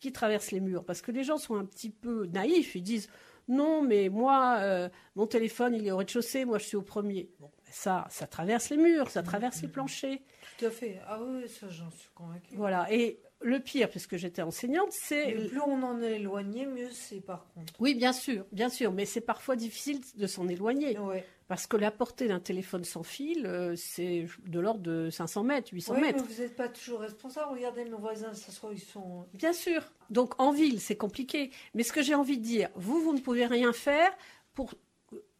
qui 0.00 0.12
traverse 0.12 0.50
les 0.50 0.60
murs. 0.60 0.84
Parce 0.84 1.00
que 1.00 1.10
les 1.12 1.24
gens 1.24 1.38
sont 1.38 1.56
un 1.56 1.64
petit 1.64 1.90
peu 1.90 2.26
naïfs. 2.26 2.74
Ils 2.74 2.82
disent 2.82 3.08
non, 3.48 3.80
mais 3.80 4.10
moi, 4.10 4.58
euh, 4.58 4.90
mon 5.16 5.26
téléphone, 5.26 5.74
il 5.74 5.86
est 5.86 5.90
au 5.90 5.96
rez-de-chaussée, 5.96 6.44
moi, 6.44 6.58
je 6.58 6.64
suis 6.66 6.76
au 6.76 6.82
premier. 6.82 7.30
Bon, 7.40 7.50
ça, 7.70 8.06
ça 8.10 8.26
traverse 8.26 8.68
les 8.68 8.76
murs, 8.76 9.08
ça 9.08 9.22
traverse 9.22 9.62
les 9.62 9.68
planchers. 9.68 10.18
Tout 10.58 10.66
à 10.66 10.70
fait. 10.70 11.00
Ah 11.06 11.18
oui, 11.22 11.48
ça, 11.48 11.66
j'en 11.70 11.90
suis 11.90 12.10
convaincue. 12.14 12.54
Voilà. 12.56 12.86
Et 12.92 13.18
le 13.40 13.60
pire, 13.60 13.88
puisque 13.88 14.16
j'étais 14.16 14.42
enseignante, 14.42 14.88
c'est 14.90 15.30
Et 15.30 15.48
plus 15.48 15.60
on 15.60 15.82
en 15.82 16.02
est 16.02 16.16
éloigné, 16.16 16.66
mieux 16.66 16.90
c'est 16.90 17.20
par 17.20 17.46
contre. 17.54 17.72
Oui, 17.78 17.94
bien 17.94 18.12
sûr, 18.12 18.44
bien 18.52 18.68
sûr, 18.68 18.92
mais 18.92 19.04
c'est 19.06 19.20
parfois 19.20 19.54
difficile 19.56 20.00
de 20.16 20.26
s'en 20.26 20.48
éloigner. 20.48 20.98
Ouais. 20.98 21.24
Parce 21.46 21.66
que 21.66 21.76
la 21.76 21.90
portée 21.90 22.28
d'un 22.28 22.40
téléphone 22.40 22.84
sans 22.84 23.02
fil, 23.02 23.46
euh, 23.46 23.74
c'est 23.76 24.26
de 24.46 24.60
l'ordre 24.60 24.80
de 24.80 25.08
500 25.08 25.44
mètres, 25.44 25.68
800 25.72 25.94
Oui, 25.94 26.00
mais 26.00 26.12
mètres. 26.12 26.24
vous 26.24 26.42
n'êtes 26.42 26.56
pas 26.56 26.68
toujours 26.68 27.00
responsable. 27.00 27.52
Regardez 27.54 27.84
mes 27.84 27.90
voisins, 27.92 28.34
ça 28.34 28.52
se 28.52 28.60
ils 28.72 28.78
sont. 28.80 29.24
Bien 29.32 29.54
sûr. 29.54 29.82
Donc 30.10 30.38
en 30.40 30.50
ville, 30.52 30.80
c'est 30.80 30.96
compliqué. 30.96 31.50
Mais 31.74 31.84
ce 31.84 31.92
que 31.92 32.02
j'ai 32.02 32.14
envie 32.14 32.38
de 32.38 32.42
dire, 32.44 32.68
vous, 32.74 33.00
vous 33.00 33.14
ne 33.14 33.20
pouvez 33.20 33.46
rien 33.46 33.72
faire 33.72 34.10
pour. 34.54 34.74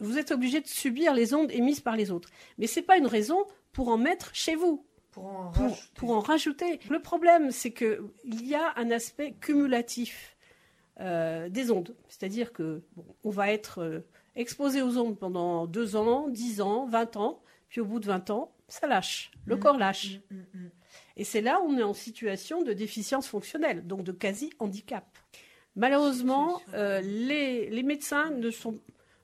Vous 0.00 0.16
êtes 0.16 0.30
obligé 0.30 0.62
de 0.62 0.66
subir 0.66 1.12
les 1.12 1.34
ondes 1.34 1.50
émises 1.50 1.80
par 1.80 1.94
les 1.96 2.10
autres. 2.10 2.30
Mais 2.56 2.66
ce 2.66 2.80
n'est 2.80 2.86
pas 2.86 2.96
une 2.96 3.06
raison 3.06 3.44
pour 3.72 3.88
en 3.88 3.98
mettre 3.98 4.30
chez 4.34 4.54
vous. 4.54 4.86
Pour 5.18 5.36
en 5.36 5.50
pour, 5.50 5.62
rajouter. 5.62 5.90
pour 5.94 6.10
en 6.10 6.20
rajouter. 6.20 6.80
Le 6.90 7.00
problème, 7.00 7.50
c'est 7.50 7.72
qu'il 7.72 8.00
y 8.46 8.54
a 8.54 8.72
un 8.76 8.90
aspect 8.90 9.32
cumulatif 9.40 10.36
euh, 11.00 11.48
des 11.48 11.70
ondes. 11.70 11.94
C'est-à-dire 12.08 12.52
que 12.52 12.82
bon, 12.96 13.04
on 13.24 13.30
va 13.30 13.50
être 13.52 13.82
euh, 13.82 14.00
exposé 14.36 14.82
aux 14.82 14.98
ondes 14.98 15.18
pendant 15.18 15.66
2 15.66 15.96
ans, 15.96 16.28
10 16.28 16.60
ans, 16.60 16.86
20 16.86 17.16
ans, 17.16 17.40
puis 17.68 17.80
au 17.80 17.84
bout 17.84 18.00
de 18.00 18.06
20 18.06 18.30
ans, 18.30 18.52
ça 18.68 18.86
lâche. 18.86 19.30
Le 19.46 19.54
Mhm. 19.56 19.60
corps 19.62 19.78
lâche. 19.78 20.18
Mm, 20.30 20.36
mm, 20.36 20.44
mm. 20.64 20.70
Et 21.16 21.24
c'est 21.24 21.40
là 21.40 21.60
où 21.60 21.68
on 21.68 21.78
est 21.78 21.82
en 21.82 21.94
situation 21.94 22.62
de 22.62 22.72
déficience 22.72 23.28
fonctionnelle, 23.28 23.86
donc 23.86 24.02
de 24.04 24.12
quasi-handicap. 24.12 25.04
Malheureusement, 25.76 26.60
euh, 26.74 27.00
les, 27.00 27.70
les 27.70 27.82
médecins 27.82 28.30
ne 28.30 28.50
sont 28.50 28.78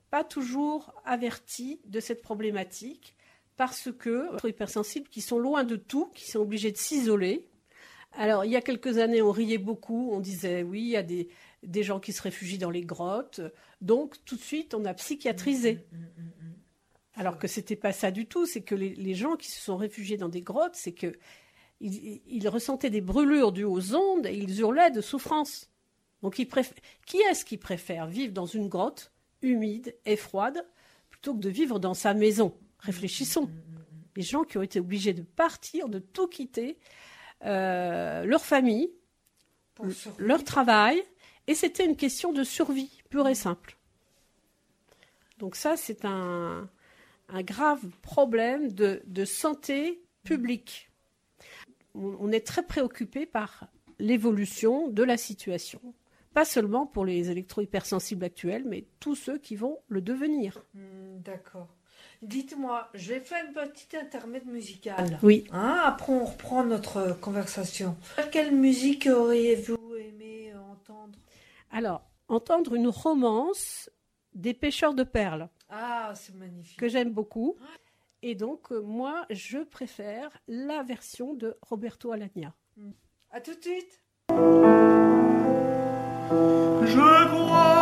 pas 0.09 0.23
toujours 0.23 0.93
avertis 1.05 1.81
de 1.85 1.99
cette 1.99 2.21
problématique 2.21 3.14
parce 3.57 3.89
que 3.97 4.29
les 4.43 4.49
hypersensibles 4.49 5.07
qui 5.07 5.21
sont 5.21 5.39
loin 5.39 5.63
de 5.63 5.75
tout, 5.75 6.07
qui 6.13 6.29
sont 6.29 6.39
obligés 6.39 6.71
de 6.71 6.77
s'isoler. 6.77 7.47
Alors, 8.13 8.45
il 8.45 8.51
y 8.51 8.55
a 8.55 8.61
quelques 8.61 8.97
années, 8.97 9.21
on 9.21 9.31
riait 9.31 9.57
beaucoup, 9.57 10.09
on 10.11 10.19
disait 10.19 10.63
oui, 10.63 10.81
il 10.81 10.89
y 10.89 10.97
a 10.97 11.03
des, 11.03 11.29
des 11.63 11.83
gens 11.83 11.99
qui 11.99 12.13
se 12.13 12.21
réfugient 12.21 12.57
dans 12.57 12.69
les 12.69 12.83
grottes. 12.83 13.41
Donc, 13.81 14.15
tout 14.25 14.35
de 14.35 14.41
suite, 14.41 14.73
on 14.73 14.85
a 14.85 14.93
psychiatrisé. 14.93 15.85
Mm, 15.91 15.97
mm, 15.97 15.99
mm, 15.99 16.49
mm. 16.49 16.55
Alors 17.15 17.37
que 17.37 17.47
c'était 17.47 17.75
pas 17.75 17.93
ça 17.93 18.11
du 18.11 18.25
tout, 18.25 18.45
c'est 18.45 18.61
que 18.61 18.75
les, 18.75 18.93
les 18.95 19.13
gens 19.13 19.35
qui 19.35 19.49
se 19.49 19.61
sont 19.61 19.77
réfugiés 19.77 20.17
dans 20.17 20.29
des 20.29 20.41
grottes, 20.41 20.75
c'est 20.75 20.93
que 20.93 21.13
ils, 21.81 22.21
ils 22.27 22.47
ressentaient 22.47 22.89
des 22.89 23.01
brûlures 23.01 23.51
dues 23.51 23.63
aux 23.65 23.95
ondes 23.95 24.25
et 24.25 24.35
ils 24.35 24.59
hurlaient 24.59 24.91
de 24.91 25.01
souffrance. 25.01 25.69
Donc 26.21 26.39
ils 26.39 26.47
qui 27.05 27.17
est-ce 27.17 27.45
qui 27.45 27.57
préfère 27.57 28.07
vivre 28.07 28.33
dans 28.33 28.45
une 28.45 28.67
grotte 28.67 29.11
humide 29.41 29.95
et 30.05 30.15
froide 30.15 30.65
plutôt 31.09 31.33
que 31.35 31.39
de 31.39 31.49
vivre 31.49 31.79
dans 31.79 31.93
sa 31.93 32.13
maison? 32.13 32.57
Réfléchissons. 32.79 33.49
Les 34.15 34.23
gens 34.23 34.43
qui 34.43 34.57
ont 34.57 34.61
été 34.61 34.79
obligés 34.79 35.13
de 35.13 35.23
partir, 35.23 35.89
de 35.89 35.99
tout 35.99 36.27
quitter, 36.27 36.77
euh, 37.43 38.23
leur 38.25 38.45
famille, 38.45 38.91
Pour 39.73 39.87
leur 40.17 40.43
travail, 40.43 41.03
et 41.47 41.55
c'était 41.55 41.85
une 41.85 41.97
question 41.97 42.31
de 42.31 42.43
survie 42.43 43.01
pure 43.09 43.27
et 43.27 43.35
simple. 43.35 43.77
Donc 45.37 45.55
ça, 45.55 45.75
c'est 45.75 46.05
un, 46.05 46.69
un 47.29 47.41
grave 47.43 47.85
problème 48.01 48.71
de, 48.71 49.01
de 49.05 49.25
santé 49.25 50.01
publique. 50.23 50.89
On, 51.93 52.15
on 52.19 52.31
est 52.31 52.45
très 52.45 52.63
préoccupé 52.63 53.25
par 53.25 53.67
l'évolution 53.99 54.87
de 54.89 55.03
la 55.03 55.17
situation. 55.17 55.81
Pas 56.33 56.45
seulement 56.45 56.85
pour 56.85 57.05
les 57.05 57.31
électro-hypersensibles 57.31 58.25
actuels, 58.25 58.63
mais 58.65 58.85
tous 58.99 59.15
ceux 59.15 59.37
qui 59.37 59.55
vont 59.55 59.79
le 59.87 60.01
devenir. 60.01 60.63
Mm, 60.73 61.19
D'accord. 61.19 61.69
Dites-moi, 62.25 62.89
je 62.95 63.13
vais 63.13 63.19
faire 63.19 63.45
une 63.45 63.53
petite 63.53 63.93
intermède 63.93 64.47
musicale. 64.47 65.19
Oui. 65.21 65.45
Hein, 65.51 65.81
après, 65.85 66.11
on 66.11 66.25
reprend 66.25 66.63
notre 66.63 67.13
conversation. 67.19 67.95
Quelle 68.31 68.51
musique 68.51 69.07
auriez-vous 69.07 69.95
aimé 69.95 70.51
entendre? 70.71 71.19
Alors, 71.71 72.01
entendre 72.27 72.73
une 72.73 72.87
romance 72.87 73.91
des 74.33 74.55
pêcheurs 74.55 74.95
de 74.95 75.03
perles. 75.03 75.49
Ah, 75.69 76.13
c'est 76.15 76.33
magnifique. 76.35 76.79
que 76.79 76.87
j'aime 76.87 77.11
beaucoup. 77.11 77.57
Et 78.23 78.33
donc, 78.33 78.71
euh, 78.71 78.81
moi, 78.81 79.25
je 79.29 79.59
préfère 79.59 80.29
la 80.47 80.81
version 80.81 81.35
de 81.35 81.55
Roberto 81.61 82.11
Alagna. 82.11 82.53
À 83.29 83.39
tout 83.39 83.53
de 83.53 83.61
suite. 83.61 84.01
Je 86.81 87.27
crois 87.27 87.74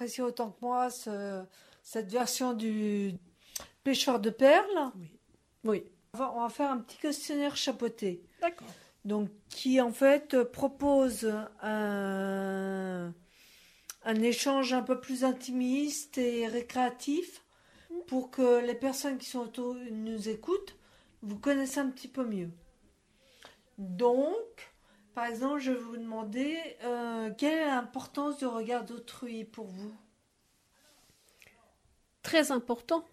apprécié 0.00 0.22
autant 0.22 0.50
que 0.52 0.60
moi 0.62 0.88
ce- 0.88 1.44
cette 1.82 2.10
version 2.10 2.54
du 2.54 3.12
pêcheur 3.84 4.18
de 4.18 4.30
perles. 4.30 4.90
Oui, 5.64 5.84
On 6.14 6.18
va, 6.18 6.32
on 6.34 6.40
va 6.40 6.48
faire 6.48 6.70
un 6.70 6.78
petit 6.78 6.96
questionnaire 6.96 7.54
chapeauté. 7.56 8.22
d'accord. 8.40 8.66
Donc, 9.04 9.28
qui 9.50 9.78
en 9.80 9.92
fait 9.92 10.42
propose 10.42 11.30
un, 11.62 13.12
un 14.04 14.22
échange 14.22 14.72
un 14.72 14.82
peu 14.82 15.00
plus 15.00 15.22
intimiste 15.24 16.16
et 16.16 16.46
récréatif 16.46 17.42
pour 18.06 18.30
que 18.30 18.64
les 18.64 18.74
personnes 18.74 19.18
qui 19.18 19.28
sont 19.28 19.40
auto 19.40 19.74
nous 19.92 20.28
écoutent 20.30 20.76
vous 21.22 21.38
connaissent 21.38 21.76
un 21.78 21.90
petit 21.90 22.08
peu 22.08 22.24
mieux. 22.24 22.50
Donc, 23.78 24.69
par 25.14 25.26
exemple, 25.26 25.60
je 25.60 25.72
vais 25.72 25.78
vous 25.78 25.96
demander 25.96 26.58
euh, 26.84 27.30
quelle 27.36 27.58
est 27.58 27.66
l'importance 27.66 28.38
du 28.38 28.46
regard 28.46 28.84
d'autrui 28.84 29.44
pour 29.44 29.66
vous? 29.66 29.94
Très 32.22 32.50
important. 32.50 33.04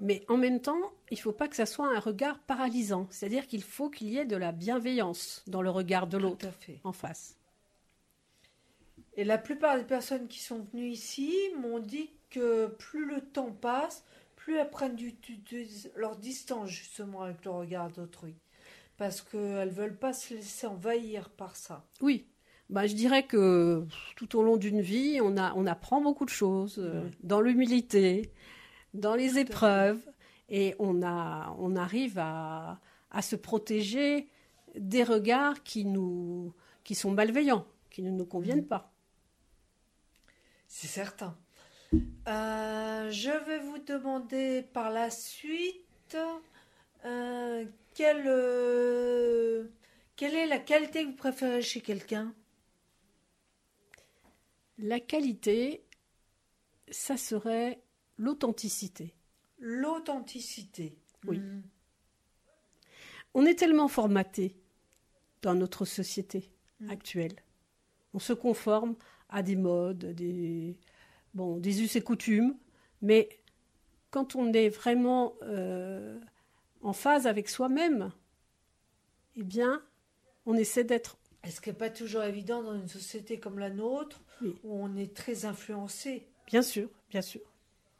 Mais 0.00 0.24
en 0.28 0.36
même 0.36 0.60
temps, 0.60 0.92
il 1.10 1.16
ne 1.16 1.20
faut 1.22 1.32
pas 1.32 1.48
que 1.48 1.56
ça 1.56 1.66
soit 1.66 1.88
un 1.94 1.98
regard 2.00 2.38
paralysant. 2.40 3.06
C'est-à-dire 3.10 3.46
qu'il 3.46 3.62
faut 3.62 3.90
qu'il 3.90 4.08
y 4.08 4.18
ait 4.18 4.24
de 4.24 4.36
la 4.36 4.52
bienveillance 4.52 5.42
dans 5.46 5.62
le 5.62 5.70
regard 5.70 6.06
de 6.06 6.18
l'autre 6.18 6.46
en 6.84 6.92
face. 6.92 7.36
Et 9.16 9.24
la 9.24 9.38
plupart 9.38 9.76
des 9.76 9.84
personnes 9.84 10.28
qui 10.28 10.38
sont 10.40 10.60
venues 10.72 10.88
ici 10.88 11.34
m'ont 11.58 11.78
dit 11.80 12.10
que 12.30 12.68
plus 12.78 13.04
le 13.04 13.20
temps 13.20 13.52
passe, 13.52 14.04
plus 14.36 14.56
elles 14.56 14.70
prennent 14.70 14.96
du, 14.96 15.12
du- 15.12 15.36
du- 15.38 15.66
leur 15.96 16.16
distance 16.16 16.70
justement 16.70 17.22
avec 17.22 17.44
le 17.44 17.50
regard 17.50 17.90
d'autrui. 17.90 18.34
Parce 18.98 19.22
qu'elles 19.22 19.68
ne 19.68 19.72
veulent 19.72 19.96
pas 19.96 20.12
se 20.12 20.34
laisser 20.34 20.66
envahir 20.66 21.30
par 21.30 21.56
ça. 21.56 21.86
Oui. 22.00 22.26
Bah, 22.68 22.86
je 22.86 22.94
dirais 22.94 23.26
que 23.26 23.86
tout 24.16 24.36
au 24.36 24.42
long 24.42 24.58
d'une 24.58 24.82
vie, 24.82 25.20
on, 25.22 25.38
a, 25.38 25.54
on 25.54 25.66
apprend 25.66 26.02
beaucoup 26.02 26.26
de 26.26 26.30
choses 26.30 26.78
euh, 26.78 27.08
dans 27.22 27.40
l'humilité, 27.40 28.30
dans 28.92 29.14
les 29.14 29.38
épreuves, 29.38 30.04
et 30.50 30.74
on, 30.78 31.02
a, 31.02 31.54
on 31.58 31.76
arrive 31.76 32.18
à, 32.18 32.80
à 33.10 33.22
se 33.22 33.36
protéger 33.36 34.28
des 34.76 35.02
regards 35.02 35.62
qui, 35.62 35.86
nous, 35.86 36.52
qui 36.84 36.94
sont 36.94 37.10
malveillants, 37.12 37.66
qui 37.90 38.02
ne 38.02 38.10
nous 38.10 38.26
conviennent 38.26 38.66
pas. 38.66 38.92
C'est 40.66 40.88
certain. 40.88 41.38
Euh, 41.94 43.10
je 43.10 43.46
vais 43.46 43.60
vous 43.60 43.78
demander 43.78 44.62
par 44.74 44.90
la 44.90 45.08
suite 45.10 46.18
euh, 47.04 47.64
quelle, 47.94 48.24
euh, 48.26 49.64
quelle 50.16 50.34
est 50.34 50.46
la 50.46 50.58
qualité 50.58 51.04
que 51.04 51.10
vous 51.10 51.16
préférez 51.16 51.62
chez 51.62 51.80
quelqu'un? 51.80 52.34
La 54.78 55.00
qualité, 55.00 55.82
ça 56.90 57.16
serait 57.16 57.80
l'authenticité. 58.16 59.14
L'authenticité. 59.58 60.96
Oui. 61.26 61.38
Mhm. 61.38 61.62
On 63.34 63.44
est 63.44 63.56
tellement 63.58 63.88
formaté 63.88 64.56
dans 65.42 65.54
notre 65.54 65.84
société 65.84 66.50
Mm. 66.80 66.90
actuelle. 66.90 67.36
On 68.14 68.18
se 68.18 68.32
conforme 68.32 68.94
à 69.28 69.42
des 69.42 69.56
modes, 69.56 70.14
des, 70.14 70.76
bon, 71.34 71.58
des 71.58 71.82
us 71.82 71.96
et 71.96 72.00
coutumes, 72.02 72.56
mais 73.02 73.28
quand 74.10 74.36
on 74.36 74.52
est 74.52 74.68
vraiment 74.68 75.34
euh, 75.42 76.18
en 76.82 76.92
phase 76.92 77.26
avec 77.26 77.48
soi-même, 77.48 78.12
eh 79.36 79.42
bien, 79.42 79.82
on 80.46 80.54
essaie 80.54 80.84
d'être. 80.84 81.18
Est-ce 81.44 81.60
que 81.60 81.70
pas 81.70 81.90
toujours 81.90 82.22
évident 82.24 82.62
dans 82.62 82.74
une 82.74 82.88
société 82.88 83.38
comme 83.40 83.58
la 83.58 83.70
nôtre 83.70 84.20
Oui. 84.40 84.54
où 84.64 84.74
on 84.74 84.96
est 84.96 85.14
très 85.14 85.44
influencé? 85.44 86.26
Bien 86.46 86.62
sûr, 86.62 86.88
bien 87.10 87.22
sûr. 87.22 87.40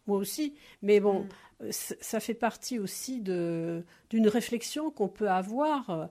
Moi 0.07 0.19
aussi. 0.19 0.57
Mais 0.83 1.01
bon, 1.01 1.25
Mm. 1.25 1.29
euh, 1.63 1.73
ça 1.73 2.21
fait 2.21 2.35
partie 2.35 2.79
aussi 2.79 3.21
de- 3.21 3.85
d'une 4.11 4.29
réflexion 4.29 4.91
qu'on 4.91 5.09
peut 5.09 5.31
avoir 5.31 5.91
euh, 5.91 6.07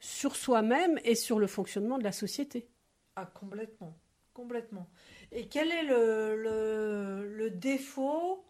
sur 0.00 0.36
soi-même 0.36 0.98
et 1.04 1.14
sur 1.14 1.38
le 1.38 1.46
fonctionnement 1.46 1.98
de 1.98 2.04
la 2.04 2.12
société. 2.12 2.68
Ah, 3.16 3.26
complètement. 3.26 3.96
Complètement. 4.34 4.88
Et 5.30 5.46
quel 5.48 5.70
est 5.70 5.82
le, 5.84 6.36
le, 6.36 7.36
le 7.36 7.50
défaut, 7.50 8.44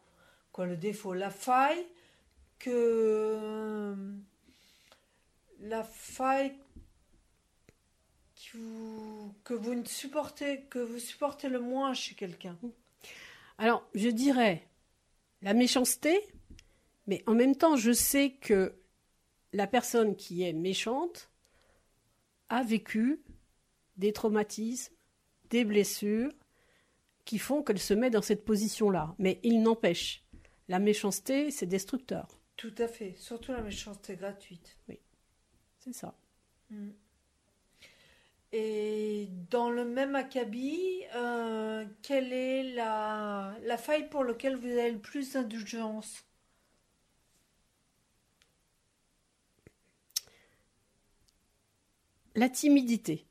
quoi, 0.52 0.66
le 0.66 0.76
défaut, 0.76 1.14
la 1.14 1.30
faille? 1.30 1.84
Que. 2.62 3.94
La 5.60 5.84
faille 5.84 6.52
que 8.34 8.58
vous, 8.58 9.34
que 9.44 9.54
vous 9.54 9.74
ne 9.74 9.84
supportez, 9.84 10.62
que 10.62 10.78
vous 10.78 10.98
supportez 10.98 11.48
le 11.48 11.60
moins 11.60 11.94
chez 11.94 12.14
quelqu'un 12.14 12.58
Alors, 13.58 13.86
je 13.94 14.08
dirais 14.08 14.66
la 15.40 15.54
méchanceté, 15.54 16.20
mais 17.06 17.22
en 17.26 17.34
même 17.34 17.56
temps, 17.56 17.76
je 17.76 17.92
sais 17.92 18.32
que 18.32 18.74
la 19.52 19.66
personne 19.66 20.16
qui 20.16 20.42
est 20.42 20.52
méchante 20.52 21.30
a 22.48 22.62
vécu 22.62 23.22
des 23.96 24.12
traumatismes, 24.12 24.92
des 25.50 25.64
blessures 25.64 26.32
qui 27.24 27.38
font 27.38 27.62
qu'elle 27.62 27.78
se 27.78 27.94
met 27.94 28.10
dans 28.10 28.22
cette 28.22 28.44
position-là. 28.44 29.14
Mais 29.18 29.38
il 29.42 29.62
n'empêche, 29.62 30.24
la 30.68 30.80
méchanceté, 30.80 31.50
c'est 31.50 31.66
destructeur. 31.66 32.41
Tout 32.56 32.74
à 32.78 32.88
fait. 32.88 33.14
Surtout 33.16 33.52
la 33.52 33.60
méchanceté 33.62 34.16
gratuite. 34.16 34.78
C'est 35.80 35.92
ça. 35.92 36.14
Mm. 36.70 36.90
Et 38.52 39.28
dans 39.50 39.70
le 39.70 39.84
même 39.84 40.14
acabit, 40.14 41.02
euh, 41.14 41.86
quelle 42.02 42.32
est 42.32 42.74
la, 42.74 43.56
la 43.62 43.78
faille 43.78 44.08
pour 44.10 44.24
laquelle 44.24 44.56
vous 44.56 44.66
avez 44.66 44.92
le 44.92 45.00
plus 45.00 45.32
d'indulgence? 45.32 46.24
La 52.34 52.48
timidité. 52.50 53.26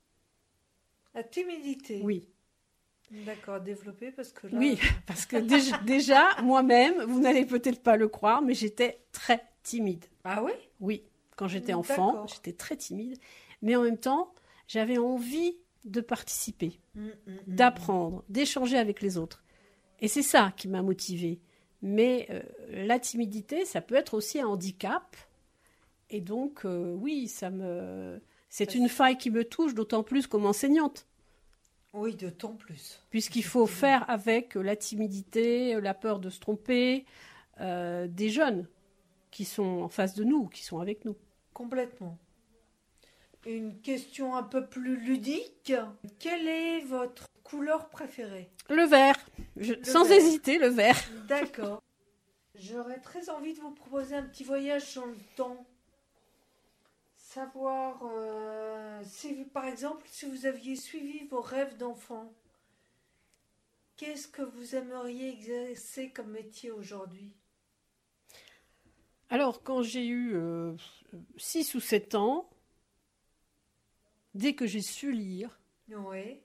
La 1.13 1.23
timidité? 1.23 2.01
Oui. 2.01 2.30
D'accord, 3.11 3.59
développé 3.59 4.11
parce 4.11 4.31
que 4.31 4.47
là. 4.47 4.57
Oui, 4.57 4.79
parce 5.05 5.25
que 5.25 5.37
déjà, 5.37 5.77
déjà, 5.79 6.29
moi-même, 6.41 7.03
vous 7.03 7.19
n'allez 7.19 7.45
peut-être 7.45 7.83
pas 7.83 7.97
le 7.97 8.07
croire, 8.07 8.41
mais 8.41 8.53
j'étais 8.53 9.01
très 9.11 9.43
timide. 9.63 10.05
Ah 10.23 10.41
oui 10.43 10.53
Oui, 10.79 11.03
quand 11.35 11.47
j'étais 11.47 11.73
enfant, 11.73 12.25
j'étais 12.27 12.53
très 12.53 12.77
timide, 12.77 13.17
mais 13.61 13.75
en 13.75 13.83
même 13.83 13.97
temps, 13.97 14.33
j'avais 14.67 14.97
envie 14.97 15.57
de 15.83 15.99
participer, 15.99 16.79
Mm, 16.93 17.05
mm, 17.05 17.09
mm. 17.31 17.37
d'apprendre, 17.47 18.23
d'échanger 18.29 18.77
avec 18.77 19.01
les 19.01 19.17
autres. 19.17 19.43
Et 19.99 20.07
c'est 20.07 20.21
ça 20.21 20.53
qui 20.55 20.67
m'a 20.67 20.81
motivée. 20.81 21.39
Mais 21.81 22.27
euh, 22.29 22.41
la 22.69 22.99
timidité, 22.99 23.65
ça 23.65 23.81
peut 23.81 23.95
être 23.95 24.13
aussi 24.13 24.39
un 24.39 24.47
handicap. 24.47 25.15
Et 26.09 26.21
donc, 26.21 26.65
euh, 26.65 26.93
oui, 26.93 27.27
ça 27.27 27.49
me, 27.49 28.21
c'est 28.49 28.75
une 28.75 28.89
faille 28.89 29.17
qui 29.17 29.31
me 29.31 29.43
touche, 29.43 29.73
d'autant 29.73 30.03
plus 30.03 30.27
comme 30.27 30.45
enseignante, 30.45 31.07
Oui, 31.93 32.15
d'autant 32.15 32.53
plus. 32.53 33.01
puisqu'il 33.09 33.43
faut 33.43 33.67
faire 33.67 34.09
avec 34.09 34.55
la 34.55 34.75
timidité, 34.77 35.79
la 35.81 35.93
peur 35.93 36.19
de 36.19 36.29
se 36.29 36.39
tromper, 36.39 37.05
euh, 37.59 38.07
des 38.07 38.29
jeunes 38.29 38.65
qui 39.29 39.43
sont 39.45 39.81
en 39.83 39.89
face 39.89 40.13
de 40.15 40.23
nous, 40.23 40.47
qui 40.47 40.63
sont 40.63 40.79
avec 40.79 41.03
nous. 41.05 41.15
Complètement. 41.53 42.17
Une 43.45 43.79
question 43.81 44.35
un 44.35 44.43
peu 44.43 44.67
plus 44.67 44.95
ludique. 44.97 45.73
Quelle 46.19 46.47
est 46.47 46.81
votre 46.81 47.25
couleur 47.43 47.89
préférée? 47.89 48.49
Le 48.69 48.83
vert, 48.83 49.17
Je- 49.57 49.73
sans 49.83 50.03
vert. 50.05 50.17
hésiter, 50.17 50.57
le 50.59 50.67
vert. 50.67 50.97
D'accord. 51.27 51.81
J'aurais 52.55 52.99
très 52.99 53.29
envie 53.29 53.53
de 53.53 53.59
vous 53.59 53.71
proposer 53.71 54.15
un 54.15 54.23
petit 54.23 54.43
voyage 54.43 54.93
dans 54.95 55.05
le 55.05 55.17
temps. 55.35 55.65
Savoir 57.33 58.03
euh, 58.03 59.01
si, 59.05 59.45
par 59.45 59.63
exemple, 59.63 60.05
si 60.05 60.25
vous 60.25 60.45
aviez 60.45 60.75
suivi 60.75 61.25
vos 61.29 61.39
rêves 61.39 61.77
d'enfant, 61.77 62.33
qu'est-ce 63.95 64.27
que 64.27 64.41
vous 64.41 64.75
aimeriez 64.75 65.29
exercer 65.29 66.11
comme 66.11 66.31
métier 66.31 66.71
aujourd'hui? 66.71 67.31
Alors, 69.29 69.63
quand 69.63 69.81
j'ai 69.81 70.05
eu 70.05 70.35
6 71.37 71.73
ou 71.75 71.79
7 71.79 72.15
ans, 72.15 72.49
dès 74.33 74.53
que 74.53 74.65
j'ai 74.65 74.81
su 74.81 75.13
lire, 75.13 75.57
Oui. 75.87 76.41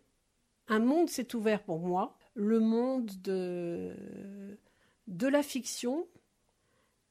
un 0.68 0.78
monde 0.78 1.10
s'est 1.10 1.34
ouvert 1.34 1.64
pour 1.64 1.80
moi. 1.80 2.16
Le 2.34 2.60
monde 2.60 3.10
de, 3.22 4.56
de 5.08 5.26
la 5.26 5.42
fiction, 5.42 6.06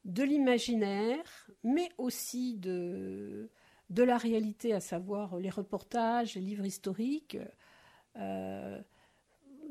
de 0.06 0.24
l'imaginaire, 0.24 1.50
mais 1.64 1.90
aussi 1.98 2.54
de, 2.54 3.50
de 3.90 4.04
la 4.04 4.18
réalité, 4.18 4.74
à 4.74 4.80
savoir 4.80 5.38
les 5.38 5.50
reportages, 5.50 6.36
les 6.36 6.42
livres 6.42 6.66
historiques. 6.66 7.38
Euh, 8.18 8.82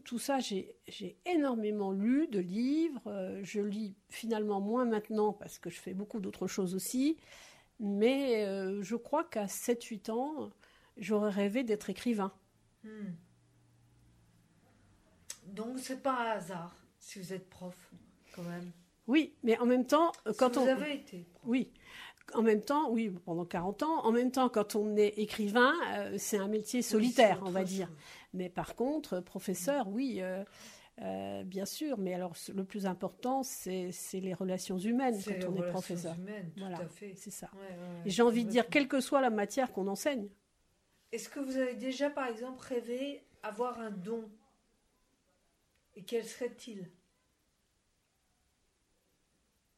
tout 0.04 0.18
ça, 0.18 0.38
j'ai 0.40 1.18
énormément 1.24 1.92
lu 1.92 2.28
de 2.28 2.38
livres. 2.40 3.02
Euh, 3.06 3.40
Je 3.42 3.60
lis 3.60 3.94
finalement 4.08 4.60
moins 4.60 4.84
maintenant 4.84 5.32
parce 5.32 5.58
que 5.58 5.70
je 5.70 5.80
fais 5.80 5.94
beaucoup 5.94 6.20
d'autres 6.20 6.46
choses 6.46 6.74
aussi. 6.74 7.16
Mais 7.80 8.44
euh, 8.46 8.82
je 8.82 8.96
crois 8.96 9.24
qu'à 9.24 9.46
7-8 9.46 10.10
ans, 10.10 10.50
j'aurais 10.96 11.30
rêvé 11.30 11.64
d'être 11.64 11.90
écrivain. 11.90 12.32
Hmm. 12.84 13.12
Donc, 15.46 15.78
c'est 15.78 16.02
pas 16.02 16.12
un 16.12 16.30
hasard 16.36 16.74
si 16.98 17.18
vous 17.18 17.32
êtes 17.32 17.48
prof, 17.50 17.92
quand 18.34 18.42
même. 18.42 18.70
Oui, 19.06 19.34
mais 19.42 19.58
en 19.58 19.66
même 19.66 19.86
temps, 19.86 20.12
euh, 20.26 20.32
quand 20.38 20.52
si 20.52 20.58
on... 20.58 20.64
vous 20.64 20.70
avez 20.70 20.94
été 20.94 21.26
prof. 21.34 21.42
Oui. 21.46 21.72
En 22.32 22.42
même 22.42 22.62
temps, 22.62 22.90
oui, 22.90 23.10
pendant 23.24 23.44
40 23.44 23.82
ans. 23.82 24.04
En 24.04 24.10
même 24.10 24.30
temps, 24.30 24.48
quand 24.48 24.74
on 24.76 24.96
est 24.96 25.18
écrivain, 25.18 25.72
euh, 25.94 26.14
c'est 26.18 26.38
un 26.38 26.48
métier 26.48 26.80
solitaire, 26.82 27.38
Oui, 27.42 27.48
on 27.48 27.50
va 27.52 27.64
dire. 27.64 27.90
Mais 28.32 28.48
par 28.48 28.74
contre, 28.74 29.20
professeur, 29.20 29.88
oui, 29.88 30.18
euh, 30.20 30.42
euh, 31.02 31.44
bien 31.44 31.66
sûr. 31.66 31.98
Mais 31.98 32.14
alors, 32.14 32.32
le 32.52 32.64
plus 32.64 32.86
important, 32.86 33.42
c'est 33.42 33.90
les 34.14 34.34
relations 34.34 34.78
humaines 34.78 35.16
les 35.16 35.22
quand 35.22 35.32
on 35.32 35.36
est 35.36 35.60
relations 35.60 35.70
professeur. 35.70 36.14
humaines, 36.16 36.50
tout 36.54 36.60
Voilà. 36.60 36.78
à 36.80 36.86
fait. 36.88 37.14
C'est 37.14 37.30
ça. 37.30 37.50
Ouais, 37.54 37.60
ouais, 37.60 37.66
ouais, 37.68 38.02
Et 38.06 38.10
J'ai 38.10 38.22
envie 38.22 38.44
de 38.44 38.50
dire, 38.50 38.68
quelle 38.68 38.88
que 38.88 39.00
soit 39.00 39.20
la 39.20 39.30
matière 39.30 39.70
qu'on 39.72 39.86
enseigne. 39.86 40.28
Est-ce 41.12 41.28
que 41.28 41.38
vous 41.40 41.58
avez 41.58 41.74
déjà, 41.74 42.10
par 42.10 42.26
exemple, 42.26 42.64
rêvé 42.66 43.22
avoir 43.42 43.78
un 43.78 43.90
don? 43.90 44.28
Et 45.94 46.02
quel 46.02 46.24
serait-il? 46.24 46.90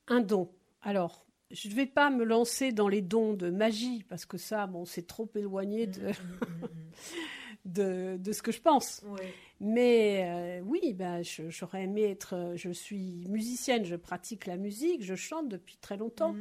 Un 0.09 0.21
don. 0.21 0.51
Alors, 0.83 1.26
je 1.51 1.69
ne 1.69 1.75
vais 1.75 1.87
pas 1.87 2.11
me 2.11 2.25
lancer 2.25 2.73
dans 2.73 2.89
les 2.89 3.03
dons 3.03 3.35
de 3.35 3.51
magie, 3.51 4.05
parce 4.09 4.25
que 4.27 4.37
ça, 4.39 4.67
bon, 4.67 4.85
c'est 4.85 5.07
trop 5.07 5.29
éloigné 5.35 5.87
de, 5.87 6.09
Mm, 6.09 6.13
mm, 6.13 6.65
mm, 6.65 6.69
de, 7.65 8.17
de 8.19 8.33
ce 8.33 8.43
que 8.43 8.53
je 8.53 8.61
pense. 8.61 9.03
Ouais. 9.07 9.33
Mais 9.61 10.61
euh, 10.61 10.61
oui, 10.65 10.97
je- 11.23 11.49
j'aurais 11.49 11.85
aimé 11.85 12.03
être. 12.03 12.35
euh, 12.35 12.57
Je 12.57 12.71
suis 12.71 13.25
musicienne, 13.29 13.85
je 13.85 13.97
pratique 13.97 14.47
la 14.47 14.57
musique, 14.57 15.03
je 15.03 15.15
chante 15.15 15.49
depuis 15.49 15.77
très 15.79 15.97
longtemps. 15.97 16.35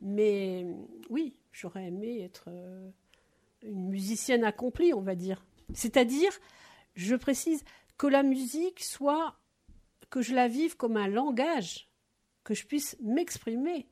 Mais 0.00 0.66
oui, 1.10 1.36
j'aurais 1.52 1.86
aimé 1.86 2.20
être 2.22 2.44
euh, 2.48 2.88
une 3.62 3.88
musicienne 3.88 4.44
accomplie, 4.44 4.94
on 4.94 5.00
va 5.02 5.14
dire. 5.14 5.44
C'est-à-dire, 5.74 6.32
je 6.94 7.14
précise, 7.16 7.64
que 7.98 8.06
la 8.06 8.22
musique 8.22 8.80
soit. 8.80 9.36
que 10.10 10.22
je 10.22 10.34
la 10.34 10.48
vive 10.48 10.76
comme 10.76 10.96
un 10.96 11.06
langage, 11.08 11.88
que 12.44 12.54
je 12.54 12.66
puisse 12.66 12.96
m'exprimer 13.00 13.86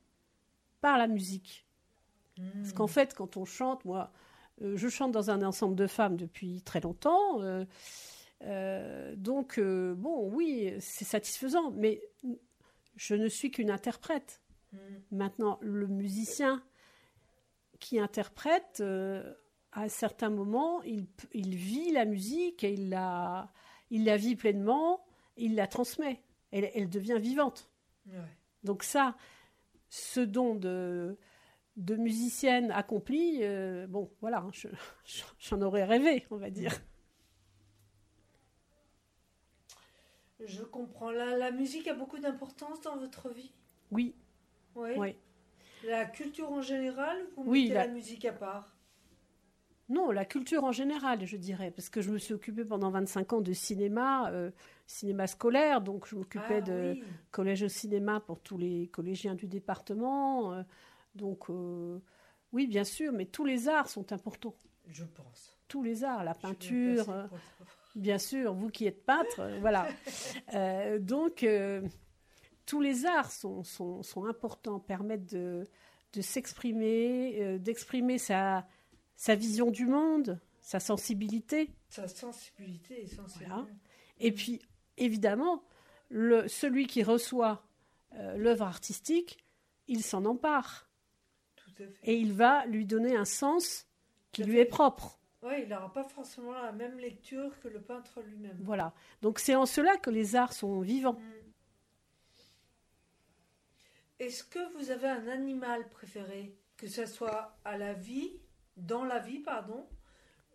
par 0.81 0.99
la 0.99 1.07
musique. 1.07 1.67
Parce 2.55 2.73
qu'en 2.73 2.87
fait, 2.87 3.15
quand 3.15 3.37
on 3.37 3.45
chante, 3.45 3.85
moi, 3.85 4.13
euh, 4.63 4.77
je 4.77 4.89
chante 4.89 5.13
dans 5.13 5.31
un 5.31 5.43
ensemble 5.43 5.75
de 5.75 5.87
femmes 5.87 6.17
depuis 6.17 6.63
très 6.63 6.81
longtemps. 6.81 7.43
euh, 7.43 7.65
euh, 8.45 9.17
donc, 9.17 9.59
bon, 9.59 10.31
oui, 10.33 10.73
c'est 10.79 11.05
satisfaisant, 11.05 11.73
mais 11.73 12.01
je 12.97 13.15
ne 13.15 13.29
suis 13.29 13.51
qu'une 13.51 13.71
interprète. 13.71 14.41
Mhm. 14.73 15.03
Maintenant, 15.11 15.59
le 15.61 15.89
musicien 15.89 16.63
qui 17.81 17.99
interprète, 17.99 18.81
à 18.81 19.83
un 19.83 19.89
certain 19.89 20.31
moment, 20.31 20.83
il, 20.83 21.07
il 21.33 21.57
vit 21.57 21.91
la 21.91 22.05
musique 22.05 22.63
et 22.65 22.73
il 22.73 22.91
la, 22.91 23.53
il 23.91 24.05
la 24.05 24.17
vit 24.17 24.37
pleinement, 24.37 25.05
il 25.37 25.55
la 25.55 25.67
transmet. 25.67 26.23
Elle, 26.51 26.71
elle 26.75 26.89
devient 26.89 27.19
vivante. 27.21 27.69
Ouais. 28.07 28.37
Donc 28.65 28.83
ça, 28.83 29.17
ce 29.91 30.21
don 30.21 30.55
de, 30.55 31.17
de 31.77 31.97
musicienne 31.97 32.71
accomplie, 32.73 33.39
euh, 33.43 33.87
bon, 33.87 34.11
voilà, 34.21 34.47
je- 34.53 34.69
je- 35.05 35.23
j'en 35.39 35.61
aurais 35.63 35.85
rêvé, 35.85 36.27
on 36.31 36.37
va 36.37 36.51
dire. 36.51 36.75
Je 40.41 40.63
comprends. 40.63 41.11
La, 41.11 41.37
la 41.37 41.51
musique 41.51 41.89
a 41.89 41.95
beaucoup 41.95 42.19
d'importance 42.19 42.81
dans 42.83 42.97
votre 42.97 43.29
vie? 43.31 43.53
Oui, 43.91 44.15
Oui. 44.75 44.91
oui. 44.97 45.17
La 45.85 46.05
culture 46.07 46.51
en 46.51 46.63
général, 46.63 47.17
vous 47.37 47.45
Oui, 47.45 47.63
mettez 47.65 47.75
la- 47.75 47.87
la... 47.87 47.93
musique 47.93 48.25
à 48.25 48.33
part? 48.33 48.77
Non, 49.89 50.11
la 50.11 50.25
culture 50.27 50.65
en 50.65 50.73
général, 50.73 51.25
je 51.25 51.37
dirais, 51.39 51.71
parce 51.71 51.89
que 51.89 52.03
je 52.03 52.11
me 52.11 52.19
suis 52.19 52.35
occupée 52.35 52.65
pendant 52.65 52.91
25 52.91 53.33
ans 53.33 53.41
de 53.41 53.53
cinéma, 53.55 54.31
euh, 54.31 54.51
cinéma 54.87 55.27
scolaire, 55.27 55.81
donc 55.81 56.07
je 56.07 56.15
m'occupais 56.17 56.59
Ah 56.59 56.61
de 56.61 56.93
oui. 56.95 57.03
collège 57.31 57.63
au 57.63 57.69
cinéma 57.69 58.21
pour 58.21 58.41
tous 58.41 58.59
les 58.59 58.89
collégiens 58.89 59.35
du 59.35 59.47
département. 59.47 60.53
euh, 60.53 60.63
donc, 61.15 61.49
euh, 61.49 61.99
oui, 62.53 62.67
bien 62.67 62.85
sûr, 62.85 63.13
mais 63.13 63.25
tous 63.25 63.47
les 63.47 63.69
arts 63.69 63.89
sont 63.89 64.13
importants. 64.13 64.55
Je 64.87 65.05
pense. 65.05 65.57
Tous 65.69 65.83
les 65.83 66.05
arts, 66.05 66.23
la 66.23 66.35
peinture. 66.35 67.07
Bien 67.97 68.19
sûr, 68.19 68.53
vous 68.55 68.69
qui 68.69 68.87
êtes 68.87 69.05
peintre, 69.05 69.51
voilà. 69.61 69.89
Donc, 71.01 71.45
tous 72.67 72.81
les 72.81 73.07
arts 73.07 73.31
sont, 73.33 73.65
sont, 73.65 74.03
sont 74.03 74.27
importants, 74.27 74.79
permettent 74.79 75.33
de, 75.35 75.65
de 76.13 76.21
s'exprimer, 76.21 77.59
d'exprimer 77.59 78.19
sa, 78.19 78.67
sa 79.19 79.35
vision 79.35 79.71
du 79.73 79.85
monde, 79.85 80.41
sa 80.61 80.79
sensibilité. 80.79 81.71
Sa 81.91 82.07
sensibilité 82.07 83.03
essentiellement. 83.03 83.63
Voilà. 83.63 83.75
Et 84.21 84.31
puis, 84.31 84.63
évidemment, 84.97 85.65
le, 86.09 86.47
celui 86.47 86.87
qui 86.87 87.03
reçoit 87.03 87.67
euh, 88.15 88.37
l'œuvre 88.37 88.65
artistique, 88.65 89.39
il 89.89 90.05
s'en 90.05 90.25
empare 90.25 90.89
Tout 91.57 91.71
à 91.83 91.87
fait. 91.87 91.99
et 92.05 92.17
il 92.17 92.33
va 92.33 92.65
lui 92.67 92.87
donner 92.87 93.17
un 93.17 93.25
sens 93.25 93.89
qui 94.31 94.45
lui 94.45 94.55
fait. 94.55 94.61
est 94.61 94.67
propre. 94.67 95.19
Ouais, 95.43 95.65
il 95.65 95.69
n'aura 95.69 95.93
pas 95.93 96.05
forcément 96.05 96.53
la 96.53 96.73
même 96.73 96.99
lecture 96.99 97.59
que 97.61 97.67
le 97.69 97.81
peintre 97.81 98.23
lui-même. 98.23 98.59
Voilà. 98.61 98.95
Donc, 99.21 99.41
c'est 99.41 99.57
en 99.57 99.67
cela 99.67 99.97
que 99.97 100.11
les 100.11 100.37
arts 100.37 100.53
sont 100.53 100.81
vivants. 100.81 101.15
Mm. 101.15 101.33
Est-ce 104.21 104.45
que 104.45 104.59
vous 104.77 104.91
avez 104.91 105.09
un 105.09 105.27
animal 105.27 105.89
préféré 105.91 106.55
Que 106.77 106.87
ce 106.87 107.05
soit 107.07 107.57
à 107.65 107.77
la 107.79 107.95
vie, 107.95 108.33
dans 108.79 109.05
la 109.05 109.19
vie, 109.19 109.41
pardon, 109.41 109.87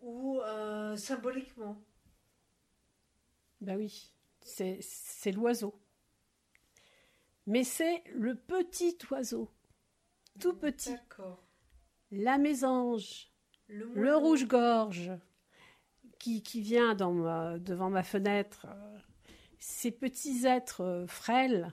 ou 0.02 0.40
euh, 0.40 0.96
symboliquement 0.96 1.80
Ben 3.60 3.76
oui, 3.76 4.12
c'est 4.42 5.32
l'oiseau. 5.32 5.74
Mais 7.46 7.64
c'est 7.64 8.02
le 8.14 8.34
petit 8.34 8.96
oiseau, 9.10 9.50
tout 10.40 10.54
petit, 10.54 10.92
D'accord. 10.92 11.42
la 12.10 12.38
mésange, 12.38 13.30
Le, 13.68 14.16
rouge-gorge, 14.16 15.12
qui, 16.18 16.42
qui 16.42 16.62
vient 16.62 16.94
dans 16.94 17.12
ma- 17.12 17.58
devant 17.58 17.90
ma 17.90 18.02
fenêtre. 18.02 18.66
Ces 19.58 19.90
petits 19.90 20.46
êtres 20.46 20.80
euh, 20.82 21.06
frêles 21.06 21.72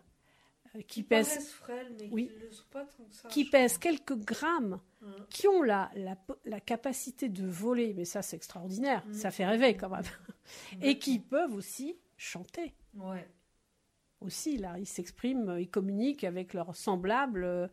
qui 0.79 0.83
Qui 0.85 1.03
pèsent, 1.03 1.27
paraissent 1.29 1.51
frêles, 1.53 1.95
mais 1.99 2.09
Oui. 2.11 2.27
qui 2.29 2.35
ne 2.35 2.39
le 2.45 2.51
sont 2.51 2.63
pas 2.71 2.85
tant 2.85 3.03
que 3.03 3.13
ça. 3.13 3.27
qui 3.29 3.45
je 3.45 3.51
pèsent 3.51 3.77
quelques 3.77 4.15
grammes, 4.15 4.79
Hein. 5.03 5.15
qui 5.29 5.47
ont 5.47 5.61
la, 5.63 5.91
la, 5.95 6.15
la 6.45 6.59
capacité 6.59 7.27
de 7.29 7.45
voler, 7.45 7.93
mais 7.93 8.05
ça 8.05 8.21
c'est 8.21 8.35
extraordinaire, 8.37 9.05
Mm. 9.07 9.13
ça 9.13 9.31
fait 9.31 9.45
rêver 9.45 9.75
quand 9.75 9.89
même, 9.89 10.03
et 10.81 10.97
qui 10.99 11.19
peuvent 11.19 11.53
aussi 11.53 11.97
chanter. 12.17 12.73
Ouais. 12.95 13.27
aussi, 14.21 14.57
là, 14.57 14.77
ils 14.77 14.85
s'expriment, 14.87 15.57
ils 15.59 15.69
communiquent 15.69 16.23
avec 16.23 16.53
leurs 16.53 16.75
semblables 16.75 17.43
euh, 17.43 17.67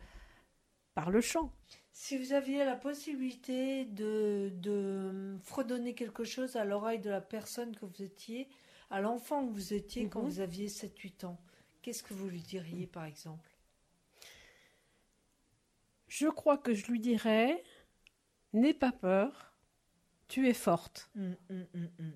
par 0.94 1.10
le 1.10 1.20
chant. 1.20 1.52
Si 1.92 2.16
vous 2.16 2.32
aviez 2.32 2.64
la 2.64 2.74
possibilité 2.76 3.84
de, 3.84 4.50
de 4.54 5.36
fredonner 5.42 5.94
quelque 5.94 6.24
chose 6.24 6.56
à 6.56 6.64
l'oreille 6.64 7.00
de 7.00 7.10
la 7.10 7.20
personne 7.20 7.76
que 7.76 7.84
vous 7.84 8.02
étiez, 8.02 8.48
à 8.90 9.00
l'enfant 9.02 9.46
que 9.46 9.52
vous 9.52 9.74
étiez 9.74 10.08
quand 10.08 10.22
Mhm. 10.22 10.28
vous 10.28 10.40
aviez 10.40 10.68
7-8 10.68 11.24
ans, 11.26 11.38
qu'est-ce 11.88 12.02
que 12.02 12.12
vous 12.12 12.28
lui 12.28 12.42
diriez 12.42 12.86
par 12.86 13.06
exemple? 13.06 13.50
Je 16.06 16.26
crois 16.26 16.58
que 16.58 16.74
je 16.74 16.84
lui 16.86 17.00
dirais 17.00 17.64
N'aie 18.52 18.74
pas 18.74 18.92
peur, 18.92 19.54
tu 20.26 20.48
es 20.48 20.52
forte. 20.54 21.10
Hum, 21.16 21.34
hum, 21.48 21.66
hum. 21.74 22.12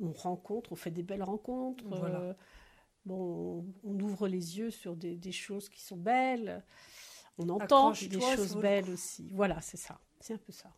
On 0.00 0.12
rencontre, 0.12 0.72
on 0.72 0.76
fait 0.76 0.90
des 0.90 1.02
belles 1.02 1.22
rencontres. 1.22 1.84
Voilà. 1.86 2.20
euh, 2.20 2.34
bon, 3.04 3.66
on 3.84 4.00
ouvre 4.00 4.28
les 4.28 4.58
yeux 4.58 4.70
sur 4.70 4.96
des, 4.96 5.18
des 5.18 5.32
choses 5.32 5.68
qui 5.68 5.82
sont 5.82 5.98
belles. 5.98 6.64
On 7.36 7.50
entend 7.50 7.90
des 7.92 8.18
choses 8.18 8.56
belles 8.56 8.88
aussi. 8.90 9.30
Voilà, 9.34 9.60
c'est 9.60 9.76
ça. 9.76 10.00
C'est 10.20 10.32
un 10.32 10.38
peu 10.38 10.52
ça. 10.52 10.74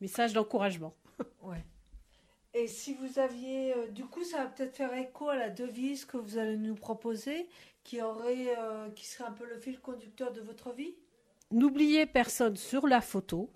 Message 0.00 0.32
d'encouragement. 0.32 0.94
Ouais. 1.42 1.64
Et 2.54 2.66
si 2.66 2.94
vous 2.94 3.18
aviez, 3.18 3.74
euh, 3.74 3.88
du 3.88 4.04
coup, 4.04 4.24
ça 4.24 4.38
va 4.38 4.46
peut-être 4.46 4.74
faire 4.76 4.92
écho 4.94 5.28
à 5.28 5.36
la 5.36 5.50
devise 5.50 6.04
que 6.04 6.16
vous 6.16 6.38
allez 6.38 6.56
nous 6.56 6.74
proposer, 6.74 7.48
qui 7.84 8.00
aurait, 8.02 8.56
euh, 8.58 8.90
qui 8.90 9.06
serait 9.06 9.28
un 9.28 9.32
peu 9.32 9.46
le 9.46 9.58
fil 9.58 9.78
conducteur 9.80 10.32
de 10.32 10.40
votre 10.40 10.72
vie? 10.72 10.94
N'oubliez 11.50 12.06
personne 12.06 12.56
sur 12.56 12.86
la 12.86 13.00
photo. 13.00 13.50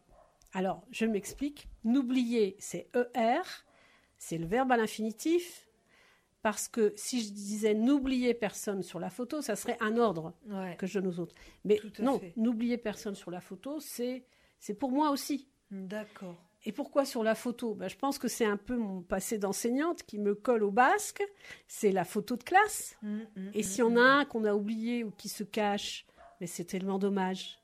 Alors, 0.54 0.82
je 0.90 1.06
m'explique. 1.06 1.68
N'oubliez, 1.84 2.56
c'est 2.58 2.88
ER, 2.94 3.40
c'est 4.18 4.38
le 4.38 4.46
verbe 4.46 4.72
à 4.72 4.76
l'infinitif. 4.76 5.66
Parce 6.42 6.66
que 6.68 6.92
si 6.96 7.22
je 7.22 7.30
disais 7.32 7.72
n'oubliez 7.72 8.34
personne 8.34 8.82
sur 8.82 8.98
la 8.98 9.10
photo, 9.10 9.40
ça 9.42 9.54
serait 9.54 9.76
un 9.80 9.96
ordre 9.96 10.34
Ouais. 10.48 10.76
que 10.76 10.88
je 10.88 10.98
donne 10.98 11.06
aux 11.06 11.20
autres. 11.20 11.34
Mais 11.64 11.78
non, 12.00 12.20
n'oubliez 12.36 12.78
personne 12.78 13.14
sur 13.14 13.30
la 13.30 13.40
photo, 13.40 13.78
c'est 13.78 14.24
c'est 14.58 14.74
pour 14.74 14.90
moi 14.90 15.10
aussi. 15.10 15.48
D'accord. 15.70 16.34
Et 16.64 16.72
pourquoi 16.72 17.04
sur 17.04 17.22
la 17.24 17.34
photo? 17.34 17.74
Ben, 17.74 17.88
Je 17.88 17.96
pense 17.96 18.18
que 18.18 18.28
c'est 18.28 18.44
un 18.44 18.56
peu 18.56 18.76
mon 18.76 19.02
passé 19.02 19.38
d'enseignante 19.38 20.04
qui 20.04 20.18
me 20.18 20.34
colle 20.34 20.62
au 20.62 20.70
basque. 20.70 21.24
C'est 21.66 21.90
la 21.92 22.04
photo 22.04 22.36
de 22.36 22.44
classe. 22.44 22.96
Mm, 23.02 23.18
mm, 23.36 23.50
Et 23.54 23.60
mm, 23.60 23.62
s'il 23.62 23.78
y 23.80 23.82
en 23.82 23.96
a 23.96 24.00
un 24.00 24.24
qu'on 24.24 24.44
a 24.44 24.54
oublié 24.54 25.02
ou 25.04 25.10
qui 25.10 25.28
se 25.28 25.42
cache, 25.42 26.06
mais 26.40 26.46
c'est 26.46 26.64
tellement 26.64 26.98
dommage. 26.98 27.58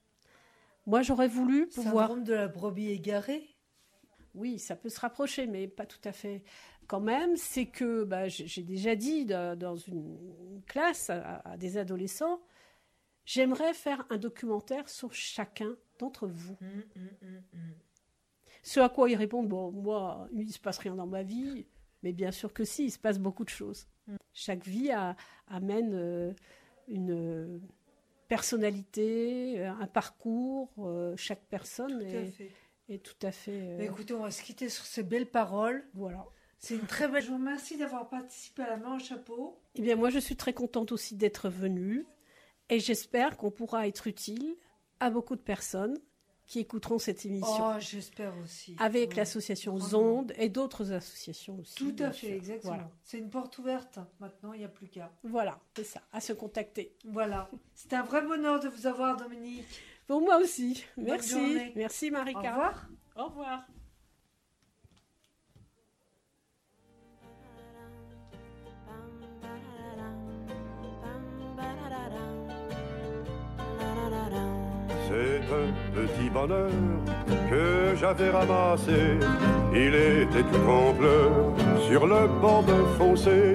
Moi, 0.87 1.03
j'aurais 1.03 1.29
voulu 1.29 1.69
pouvoir. 1.69 2.09
Syndrome 2.09 2.25
de 2.25 2.35
la 2.35 2.49
brebis 2.49 2.91
égarée? 2.91 3.47
Oui, 4.35 4.59
ça 4.59 4.75
peut 4.77 4.89
se 4.89 5.01
rapprocher, 5.01 5.47
mais 5.47 5.69
pas 5.69 5.87
tout 5.87 6.01
à 6.05 6.13
fait. 6.13 6.43
Quand 6.87 7.01
même, 7.01 7.37
c'est 7.37 7.67
que 7.67 8.05
bah, 8.05 8.29
j'ai 8.29 8.63
déjà 8.63 8.97
dit 8.97 9.27
da- 9.27 9.57
dans 9.57 9.77
une 9.77 10.63
classe 10.67 11.11
à, 11.11 11.57
des 11.59 11.77
adolescents, 11.77 12.41
j'aimerais 13.25 13.75
faire 13.75 14.07
un 14.11 14.17
documentaire 14.17 14.89
sur 14.89 15.13
chacun 15.13 15.77
d'entre 15.99 16.27
vous. 16.27 16.57
Mm, 16.61 16.67
mm, 16.97 17.09
mm, 17.23 17.37
mm. 17.53 17.73
Ce 18.63 18.81
à 18.81 18.89
quoi 18.89 19.09
ils 19.11 19.17
répondent, 19.17 19.49
bon, 19.49 19.71
moi, 19.73 20.29
il 20.33 20.47
ne 20.47 20.53
se 20.53 20.59
passe 20.59 20.79
rien 20.79 20.95
dans 20.95 21.07
ma 21.07 21.23
vie, 21.23 21.67
mais 22.03 22.13
bien 22.13 22.31
sûr 22.31 22.53
que 22.53 22.65
si, 22.65 22.85
il 22.87 22.91
se 22.91 22.99
passe 22.99 23.19
beaucoup 23.19 23.45
de 23.45 23.49
choses. 23.51 23.87
Mm. 24.07 24.17
Chaque 24.33 24.65
vie 24.67 24.91
a- 24.91 25.17
amène 25.49 25.95
euh, 25.95 26.33
une 26.89 27.13
euh, 27.13 27.59
personnalité, 28.29 29.61
euh, 29.61 29.71
un 29.73 29.87
parcours, 29.87 30.71
euh, 30.79 31.15
chaque 31.17 31.45
personne 31.49 32.01
est, 32.89 33.03
tout 33.03 33.27
à 33.27 33.33
fait... 33.33 33.51
euh, 33.81 33.81
écoutez, 33.83 34.15
on 34.15 34.23
va 34.23 34.31
se 34.31 34.43
quitter 34.43 34.69
sur 34.69 34.85
ces 34.85 35.03
belles 35.03 35.31
paroles. 35.31 35.85
voilà. 35.95 36.25
C'est 36.61 36.75
une 36.75 36.87
très 36.87 37.07
belle. 37.07 37.23
Je 37.23 37.29
vous 37.29 37.37
remercie 37.37 37.77
d'avoir 37.77 38.09
participé 38.09 38.63
à 38.63 38.71
la 38.71 38.77
main 38.79 38.97
au 38.97 38.99
chapeau. 38.99 39.61
Eh 39.77 39.83
bien, 39.83 39.95
moi, 39.95 40.11
je 40.11 40.19
suis 40.19 40.35
très 40.37 40.53
contente 40.53 40.91
aussi 40.91 41.15
d'être 41.15 41.49
venue 41.49 42.05
et 42.69 42.81
j'espère 42.81 43.37
qu'on 43.37 43.51
pourra 43.53 43.87
être 43.87 44.09
utile 44.09 44.57
à 44.99 45.09
beaucoup 45.11 45.37
de 45.37 45.41
personnes 45.41 45.97
qui 46.49 46.59
écouteront 46.61 46.99
cette 46.99 47.25
émission 47.27 47.73
Oh, 47.77 47.79
j'espère 47.79 48.33
aussi. 48.43 48.75
avec 48.81 49.11
Ouais. 49.11 49.17
l'association. 49.17 49.79
Zonde 49.79 50.33
et 50.37 50.49
d'autres 50.49 50.93
associations 50.93 51.59
aussi. 51.61 51.75
Tout 51.75 51.95
à 52.03 52.11
fait, 52.11 52.27
sûr. 52.27 52.35
exactement. 52.37 52.73
Voilà, 52.73 52.91
C'est 53.05 53.19
une 53.19 53.29
porte 53.31 53.57
ouverte. 53.59 53.99
Maintenant, 54.19 54.55
il 54.55 54.61
n'y 54.61 54.65
a 54.65 54.69
plus 54.69 54.89
qu'à. 54.89 55.13
voilà 55.23 55.61
c'est 55.77 55.85
ça, 55.85 56.01
à 56.13 56.21
se 56.21 56.33
contacter. 56.33 56.97
Voilà. 57.05 57.51
C'était 57.75 57.97
un 57.97 58.03
vrai 58.03 58.23
bonheur 58.23 58.59
de 58.61 58.69
vous 58.69 58.87
avoir, 58.87 59.17
Dominique. 59.19 59.67
Pour 60.07 60.23
moi 60.23 60.39
aussi. 60.39 60.85
Bonne 60.97 61.07
Merci. 61.07 61.29
journée. 61.31 61.73
Merci, 61.77 62.09
Au 62.09 62.13
Marika. 62.13 62.39
revoir. 62.51 62.89
Au 63.15 63.25
revoir. 63.27 63.67
C'est 71.41 72.17
un 72.17 72.28
petit 75.95 76.31
bonheur 76.31 76.71
que 77.51 77.97
j'avais 77.99 78.31
ramassé. 78.31 79.19
Il 79.75 79.95
était 79.95 80.43
tout 80.43 80.71
en 80.71 80.93
pleurs 80.95 81.53
sur 81.89 82.07
le 82.07 82.27
bord 82.41 82.63
d'un 82.63 82.87
fossé. 82.99 83.55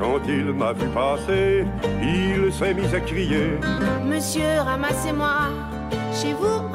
Quand 0.00 0.20
il 0.28 0.52
m'a 0.52 0.72
vu 0.72 0.86
passer, 0.88 1.64
il 2.02 2.52
s'est 2.52 2.74
mis 2.74 2.94
à 2.94 3.00
crier. 3.00 3.58
Monsieur, 4.04 4.60
ramassez-moi, 4.64 5.50
chez 6.12 6.32
vous, 6.34 6.71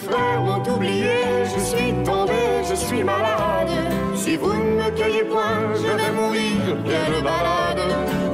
frères 0.00 0.42
m'ont 0.42 0.62
oublié, 0.74 1.44
je 1.54 1.60
suis 1.60 1.92
tombé, 2.04 2.40
je 2.68 2.74
suis 2.74 3.04
malade. 3.04 3.68
Si 4.14 4.36
vous 4.36 4.52
ne 4.52 4.82
me 4.82 4.90
cueillez 4.96 5.24
point, 5.24 5.74
je 5.74 5.90
vais 6.00 6.12
mourir 6.12 6.76
bien 6.84 7.06
de 7.14 7.20
balade. 7.22 7.82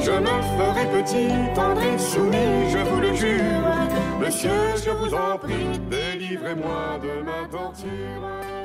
Je 0.00 0.12
me 0.26 0.36
ferai 0.56 0.84
petit, 0.96 1.28
tendre 1.54 1.82
et 1.82 1.98
soumis, 1.98 2.70
je 2.70 2.78
vous 2.78 3.00
le 3.00 3.14
jure. 3.14 3.72
Monsieur, 4.20 4.60
je 4.84 4.90
vous 4.90 5.14
en 5.14 5.38
prie, 5.38 5.78
délivrez-moi 5.90 6.98
de 7.02 7.22
ma 7.22 7.48
torture. 7.50 8.55